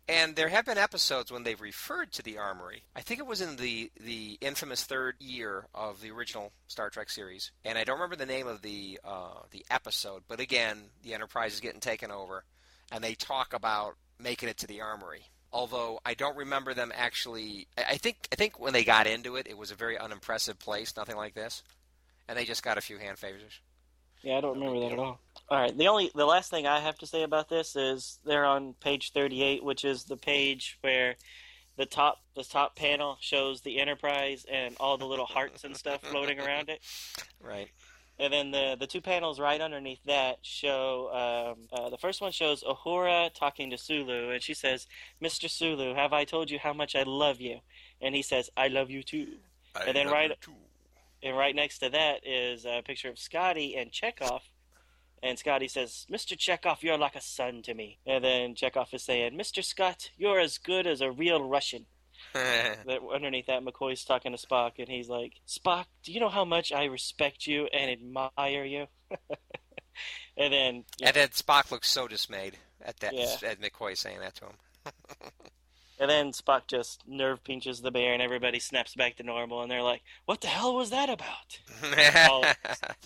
[0.07, 2.83] And there have been episodes when they've referred to the armory.
[2.95, 7.09] I think it was in the the infamous third year of the original Star Trek
[7.09, 10.25] series, and I don't remember the name of the uh, the episode.
[10.29, 12.45] But again, the Enterprise is getting taken over,
[12.93, 15.23] and they talk about making it to the armory.
[15.53, 17.69] Although I don't remember them actually.
[17.79, 20.95] I think I think when they got into it, it was a very unimpressive place,
[20.99, 21.63] nothing like this,
[22.29, 23.61] and they just got a few hand phasers.
[24.21, 25.21] Yeah, I don't remember that at all.
[25.49, 28.47] All right, the only the last thing I have to say about this is they're
[28.47, 31.17] on page 38, which is the page where
[31.77, 36.03] the top the top panel shows the Enterprise and all the little hearts and stuff
[36.03, 36.81] floating around it.
[37.41, 37.69] Right.
[38.19, 42.33] And then the the two panels right underneath that show um, uh, the first one
[42.33, 44.87] shows Uhura talking to Sulu, and she says,
[45.23, 45.51] "Mr.
[45.51, 47.59] Sulu, have I told you how much I love you?"
[48.01, 49.27] And he says, "I love you too."
[49.87, 50.31] And then right-
[51.23, 54.41] And right next to that is a picture of Scotty and Chekov.
[55.25, 56.37] And Scotty says, "Mr.
[56.37, 59.65] Chekov, you're like a son to me." And then Chekov is saying, "Mr.
[59.65, 61.87] Scott, you're as good as a real Russian."
[62.35, 66.45] That underneath that, McCoy's talking to Spock, and he's like, "Spock, do you know how
[66.45, 68.87] much I respect you and admire you?"
[70.37, 73.49] and then and then Spock looks so dismayed at that Yeah.
[73.49, 74.57] at McCoy saying that to him.
[75.99, 79.63] And then Spock just nerve pinches the bear, and everybody snaps back to normal.
[79.63, 81.61] And they're like, "What the hell was that about?"
[81.97, 82.29] yeah,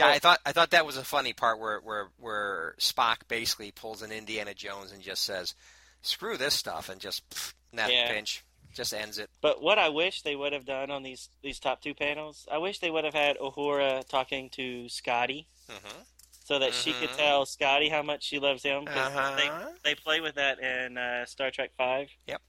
[0.00, 4.02] I thought I thought that was a funny part where where where Spock basically pulls
[4.02, 5.54] an Indiana Jones and just says,
[6.02, 8.08] "Screw this stuff," and just pff, net Yeah.
[8.12, 8.44] pinch,
[8.74, 9.28] just ends it.
[9.40, 12.58] But what I wish they would have done on these these top two panels, I
[12.58, 16.00] wish they would have had Uhura talking to Scotty, Mm-hmm.
[16.44, 17.16] so that she could Mhm.
[17.18, 18.86] tell Scotty how much she loves him.
[18.86, 19.36] 'cause Uh-huh.
[19.36, 22.08] they they play with that in uh, Star Trek Five.
[22.26, 22.40] Yep.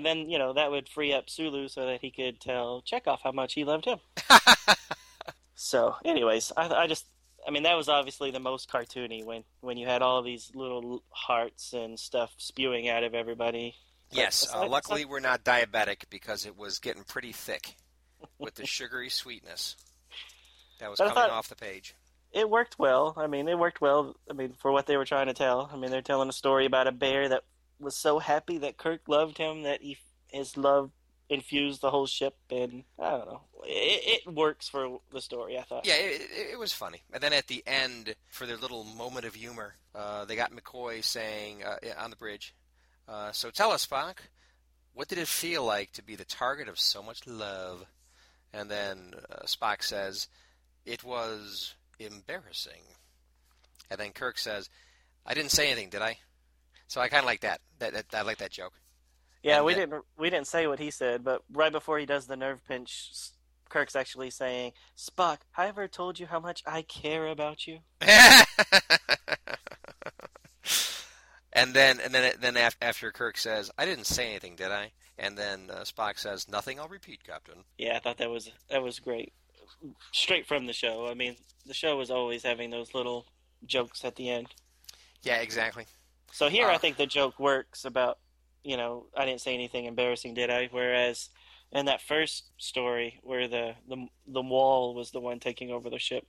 [0.00, 3.18] And then you know that would free up Sulu so that he could tell Chekov
[3.22, 3.98] how much he loved him.
[5.62, 7.04] So, anyways, I, I just,
[7.46, 11.02] I mean, that was obviously the most cartoony when when you had all these little
[11.10, 13.74] hearts and stuff spewing out of everybody.
[14.10, 17.76] Yes, uh, luckily we're not diabetic because it was getting pretty thick
[18.38, 19.76] with the sugary sweetness
[20.78, 21.94] that was coming thought- off the page.
[22.32, 23.12] it worked well.
[23.18, 24.16] I mean, it worked well.
[24.30, 25.68] I mean, for what they were trying to tell.
[25.70, 27.44] I mean, they're telling a story about a bear that
[27.80, 29.98] was so happy that Kirk loved him that he
[30.28, 30.90] his love
[31.30, 33.42] infused the whole ship, and I don't know.
[33.64, 35.56] It, it works for the story.
[35.56, 35.86] I thought.
[35.86, 37.02] Yeah, it, it, was funny.
[37.12, 41.04] And then at the end, for their little moment of humor, uh, they got McCoy
[41.04, 42.54] saying uh, on the bridge,
[43.08, 44.16] uh, "So tell us, Spock,
[44.92, 47.86] what did it feel like to be the target of so much love?"
[48.52, 50.28] And then uh, Spock says,
[50.84, 52.82] "It was embarrassing."
[53.88, 54.68] And then Kirk says,
[55.24, 56.18] "I didn't say anything, did I?"
[56.90, 57.60] So I kind of like that.
[57.78, 58.06] That, that.
[58.12, 58.72] I like that joke.
[59.44, 62.04] Yeah, And we the- didn't we didn't say what he said, but right before he
[62.04, 63.10] does the nerve pinch,
[63.68, 67.78] Kirk's actually saying, "Spock, have I ever told you how much I care about you?"
[71.52, 75.38] and then and then then after Kirk says, "I didn't say anything, did I?" And
[75.38, 76.80] then uh, Spock says, "Nothing.
[76.80, 79.32] I'll repeat, Captain." Yeah, I thought that was that was great.
[80.12, 81.06] Straight from the show.
[81.08, 81.36] I mean,
[81.66, 83.26] the show was always having those little
[83.64, 84.48] jokes at the end.
[85.22, 85.86] Yeah, exactly.
[86.32, 88.18] So here, Uh, I think the joke works about,
[88.64, 90.68] you know, I didn't say anything embarrassing, did I?
[90.70, 91.30] Whereas
[91.72, 95.98] in that first story, where the the the waul was the one taking over the
[95.98, 96.26] ship,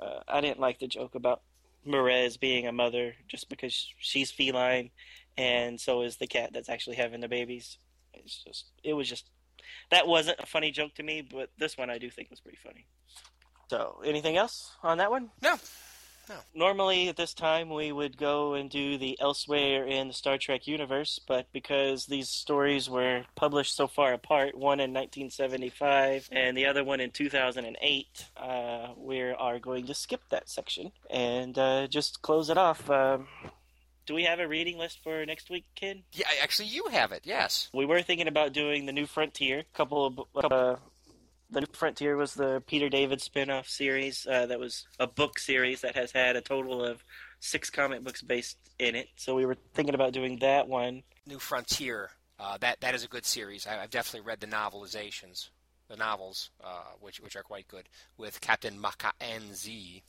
[0.00, 1.42] uh, I didn't like the joke about
[1.86, 4.90] M'Ress being a mother just because she's feline,
[5.36, 7.78] and so is the cat that's actually having the babies.
[8.14, 9.30] It's just, it was just,
[9.90, 12.58] that wasn't a funny joke to me, but this one I do think was pretty
[12.62, 12.86] funny.
[13.70, 15.30] So, anything else on that one?
[15.40, 15.56] No,
[16.54, 20.66] Normally, at this time, we would go and do the elsewhere in the Star Trek
[20.66, 26.66] universe, but because these stories were published so far apart, one in 1975 and the
[26.66, 32.22] other one in 2008, uh, we are going to skip that section and uh, just
[32.22, 32.88] close it off.
[32.90, 33.28] Um,
[34.06, 36.02] do we have a reading list for next week, kid?
[36.12, 36.26] yeah.
[36.42, 37.22] Actually, you have it.
[37.24, 37.68] Yes.
[37.74, 39.60] We were thinking about doing the New Frontier.
[39.60, 40.76] A couple of uh,
[41.50, 45.80] the New Frontier was the Peter David spin-off series uh, that was a book series
[45.80, 47.02] that has had a total of
[47.40, 49.08] six comic books based in it.
[49.16, 51.02] So we were thinking about doing that one.
[51.26, 52.10] New Frontier.
[52.38, 53.66] Uh, that that is a good series.
[53.66, 55.48] I, I've definitely read the novelizations,
[55.88, 56.68] the novels, uh,
[57.00, 60.04] which which are quite good, with Captain Mackenzie.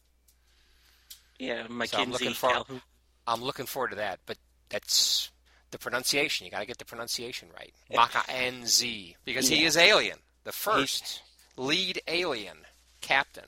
[1.40, 2.82] Yeah, So I'm Mackenzie looking for- Calhoun.
[3.26, 4.20] I'm looking forward to that.
[4.26, 4.38] But
[4.70, 5.32] that's
[5.72, 6.46] the pronunciation.
[6.46, 7.74] You got to get the pronunciation right.
[7.96, 11.22] Mackenzie, because he is alien, the first
[11.60, 12.58] lead alien
[13.02, 13.46] captain,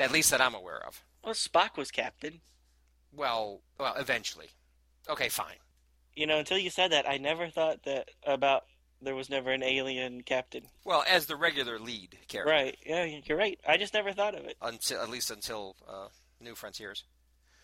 [0.00, 1.02] at least that I'm aware of.
[1.24, 2.40] Well, Spock was captain.
[3.14, 4.48] Well, well, eventually.
[5.08, 5.56] Okay, fine.
[6.14, 8.64] You know, until you said that, I never thought that about
[9.00, 10.64] there was never an alien captain.
[10.84, 12.76] Well, as the regular lead character, Right?
[12.84, 13.58] Yeah, you're right.
[13.66, 14.56] I just never thought of it.
[14.60, 16.08] until at least until uh,
[16.40, 17.04] New Frontiers,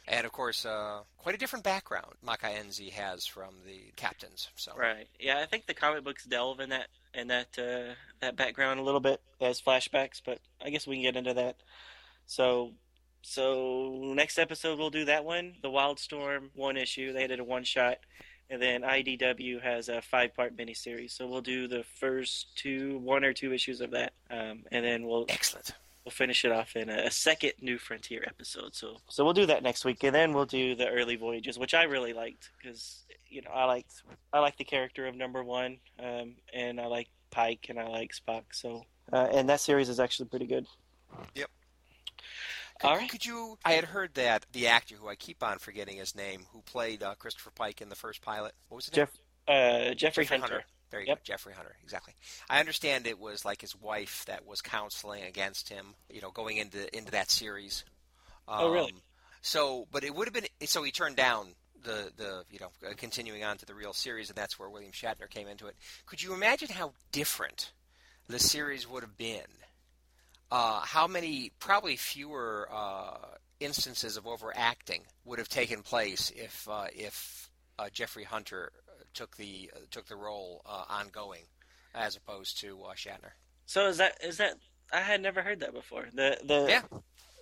[0.06, 4.48] and of course, uh, quite a different background Mackenzie has from the captains.
[4.56, 5.08] So, Right.
[5.18, 8.82] Yeah, I think the comic books delve in that in that uh, that background a
[8.82, 11.56] little bit as flashbacks, but I guess we can get into that.
[12.26, 12.72] So,
[13.22, 17.12] so next episode we'll do that one, the Wildstorm one issue.
[17.12, 17.98] They did a one shot,
[18.50, 21.12] and then IDW has a five part miniseries.
[21.12, 25.06] So we'll do the first two, one or two issues of that, um, and then
[25.06, 25.72] we'll excellent.
[26.04, 28.74] We'll finish it off in a, a second New Frontier episode.
[28.74, 31.74] So so we'll do that next week, and then we'll do the early voyages, which
[31.74, 34.02] I really liked because you know I liked
[34.32, 38.12] I like the character of Number One, um, and I like Pike, and I like
[38.12, 38.44] Spock.
[38.52, 40.66] So uh, and that series is actually pretty good.
[41.34, 41.48] Yep.
[42.82, 43.10] All Could, right.
[43.10, 43.56] could you?
[43.64, 47.02] I had heard that the actor who I keep on forgetting his name, who played
[47.02, 49.10] uh, Christopher Pike in the first pilot, what was his Jeff
[49.48, 49.90] name?
[49.90, 50.64] uh, Jeffrey, Hunter.
[50.94, 51.18] There you Yep.
[51.18, 51.74] go, Jeffrey Hunter.
[51.82, 52.14] Exactly.
[52.48, 55.96] I understand it was like his wife that was counseling against him.
[56.08, 57.82] You know, going into into that series.
[58.46, 58.94] Um, Oh, really?
[59.42, 61.48] So, but it would have been so he turned down
[61.82, 64.92] the the you know uh, continuing on to the real series, and that's where William
[64.92, 65.74] Shatner came into it.
[66.06, 67.72] Could you imagine how different
[68.28, 69.40] the series would have been?
[70.52, 73.16] Uh, how many, probably fewer uh,
[73.58, 77.50] instances of overacting would have taken place if uh, if
[77.80, 78.70] uh, Jeffrey Hunter
[79.14, 81.44] took the uh, took the role uh, ongoing,
[81.94, 83.32] as opposed to uh, Shatner.
[83.66, 84.54] So is that is that
[84.92, 86.08] I had never heard that before.
[86.12, 86.82] The the Yeah.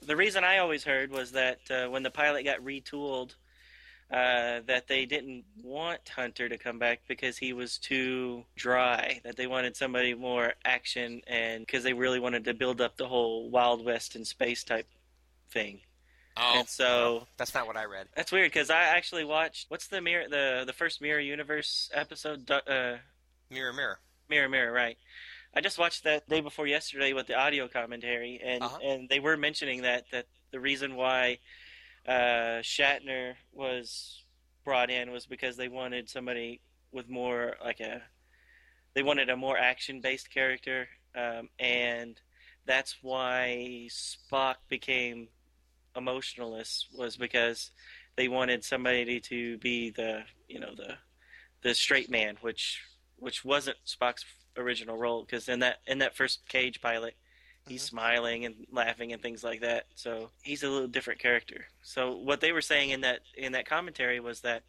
[0.06, 3.34] the reason I always heard was that uh, when the pilot got retooled,
[4.10, 9.20] uh, that they didn't want Hunter to come back because he was too dry.
[9.24, 13.08] That they wanted somebody more action, and because they really wanted to build up the
[13.08, 14.86] whole Wild West and space type
[15.50, 15.80] thing.
[16.36, 18.08] Oh, And so that's not what I read.
[18.16, 22.50] that's weird because I actually watched what's the mirror the the first Mirror Universe episode.
[22.50, 22.96] Uh,
[23.50, 24.00] Mirror, mirror.
[24.30, 24.96] Mirror, mirror, right.
[25.54, 28.78] I just watched that day before yesterday with the audio commentary, and Uh-huh.
[28.82, 31.38] and they were mentioning that that the reason why
[32.08, 34.22] uh, Shatner was
[34.64, 36.60] brought in was because they wanted somebody
[36.92, 38.02] with more like a
[38.94, 42.18] they wanted a more action based character, um, and
[42.64, 45.28] that's why Spock became
[45.96, 47.70] emotionless was because
[48.16, 50.94] they wanted somebody to be the you know the
[51.62, 52.82] the straight man, which
[53.16, 54.24] which wasn't Spock's
[54.56, 57.16] original role because in that in that first Cage pilot,
[57.68, 57.88] he's Mhm.
[57.88, 59.86] smiling and laughing and things like that.
[59.94, 61.66] So he's a little different character.
[61.82, 64.62] So what they were saying in that in that commentary was that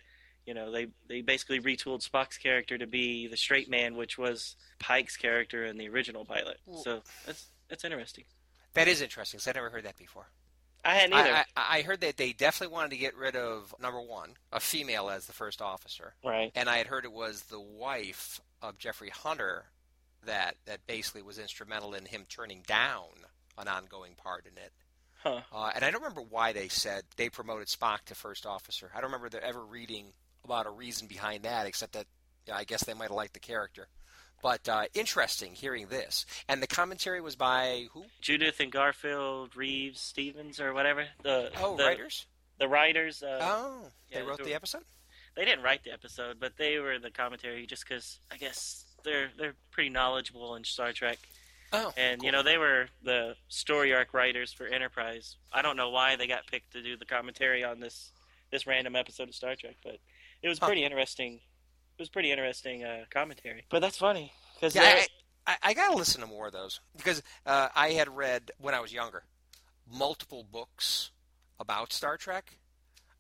[0.45, 4.55] you know they they basically retooled Spock's character to be the straight man, which was
[4.79, 6.59] Pike's character in the original pilot.
[6.83, 8.25] So that's that's interesting.
[8.73, 9.39] That is interesting.
[9.39, 10.27] 'cause I never heard that before.
[10.85, 11.34] I hadn't either.
[11.34, 14.60] I, I, I heard that they definitely wanted to get rid of number one, a
[14.60, 16.51] female as the first officer, right.
[16.55, 19.65] and I had heard it was the wife of Jeffrey Hunter
[20.26, 23.10] that that basically was instrumental in him turning down
[23.57, 24.72] an ongoing part in it.
[25.23, 25.41] Huh.
[25.53, 28.91] Uh, and I don't remember why they said they promoted Spock to first officer.
[28.93, 30.07] I don't remember ever reading
[30.43, 32.07] about a reason behind that, except that
[32.45, 33.88] you know, I guess they might have liked the character.
[34.44, 36.26] But uh, interesting hearing this.
[36.48, 38.03] And the commentary was by who?
[38.22, 41.06] Judith and Garfield, Reeves, Stevens, or whatever.
[41.24, 42.28] The Oh, the, writers.
[42.60, 43.24] The writers.
[43.24, 44.84] Uh, oh, yeah, they wrote the- the episode.
[45.36, 49.32] They didn't write the episode, but they were the commentary just because I guess they're
[49.36, 51.18] they're pretty knowledgeable in Star Trek,
[51.72, 52.26] Oh, and cool.
[52.28, 55.38] you know they were the story arc writers for Enterprise.
[55.52, 58.11] I don't know why they got picked to do the commentary on this
[58.52, 59.98] this random episode of Star Trek, but
[60.44, 60.68] it was Huh.
[60.68, 61.40] pretty interesting.
[62.03, 63.63] It was pretty interesting uh, commentary.
[63.69, 64.81] But that's funny because Yeah,
[65.47, 68.51] I, I, I got to listen to more of those because uh, I had read
[68.57, 69.23] when I was younger
[69.89, 71.11] multiple books
[71.61, 72.57] about Star Trek.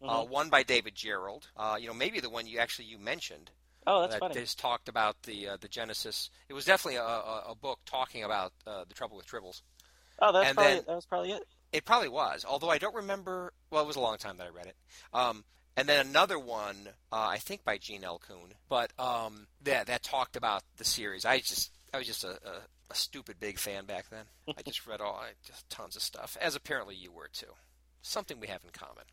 [0.03, 0.31] Uh, Mm-hmm.
[0.33, 1.43] one by David Gerrold.
[1.55, 3.51] Uh, you know, maybe the one you actually you mentioned
[3.87, 4.33] oh, that's that funny.
[4.33, 6.29] just talked about the uh, the Genesis.
[6.49, 9.61] It was definitely a, a, a book talking about uh, the trouble with tribbles.
[10.19, 11.43] Oh, that's probably then- that was probably it.
[11.71, 13.53] It probably was, although I don't remember.
[13.71, 14.75] Well, it was a long time that I read it.
[15.13, 15.45] Um,
[15.75, 18.19] and then another one, uh, I think by Gene L.
[18.27, 21.25] Coon, but um, that that talked about the series.
[21.25, 24.25] I just I was just a, a, a stupid big fan back then.
[24.47, 27.53] I just read all I, just tons of stuff, as apparently you were too.
[28.01, 29.05] Something we have in common.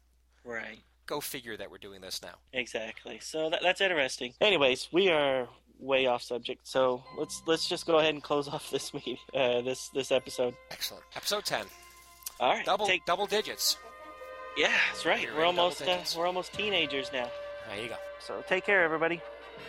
[0.45, 0.81] Right.
[1.07, 2.35] Go figure that we're doing this now.
[2.53, 3.19] Exactly.
[3.21, 4.35] So that, that's interesting.
[4.41, 6.67] Anyways, we are way off subject.
[6.67, 10.55] So let's let's just go ahead and close off this meet uh, this this episode.
[10.71, 11.05] Excellent.
[11.17, 11.65] Episode ten.
[12.39, 12.65] All right.
[12.65, 13.77] Double Take, double digits.
[14.57, 15.23] Yeah, that's right.
[15.23, 17.29] You're We're almost uh, we're almost teenagers now.
[17.69, 17.97] There you go.
[18.19, 19.21] So take care, everybody.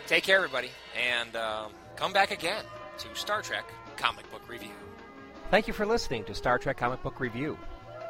[0.06, 2.64] Take care, everybody, and um, come back again
[2.98, 3.64] to Star Trek
[3.96, 4.70] Comic Book Review.
[5.50, 7.58] Thank you for listening to Star Trek Comic Book Review.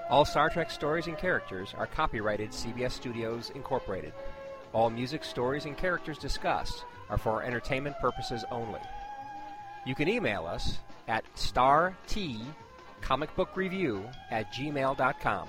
[0.08, 4.12] All Star Trek stories and characters are copyrighted CBS Studios Incorporated.
[4.72, 8.80] All music, stories, and characters discussed are for entertainment purposes only.
[9.84, 10.78] You can email us
[11.08, 15.48] at startcomicbookreview at gmail.com.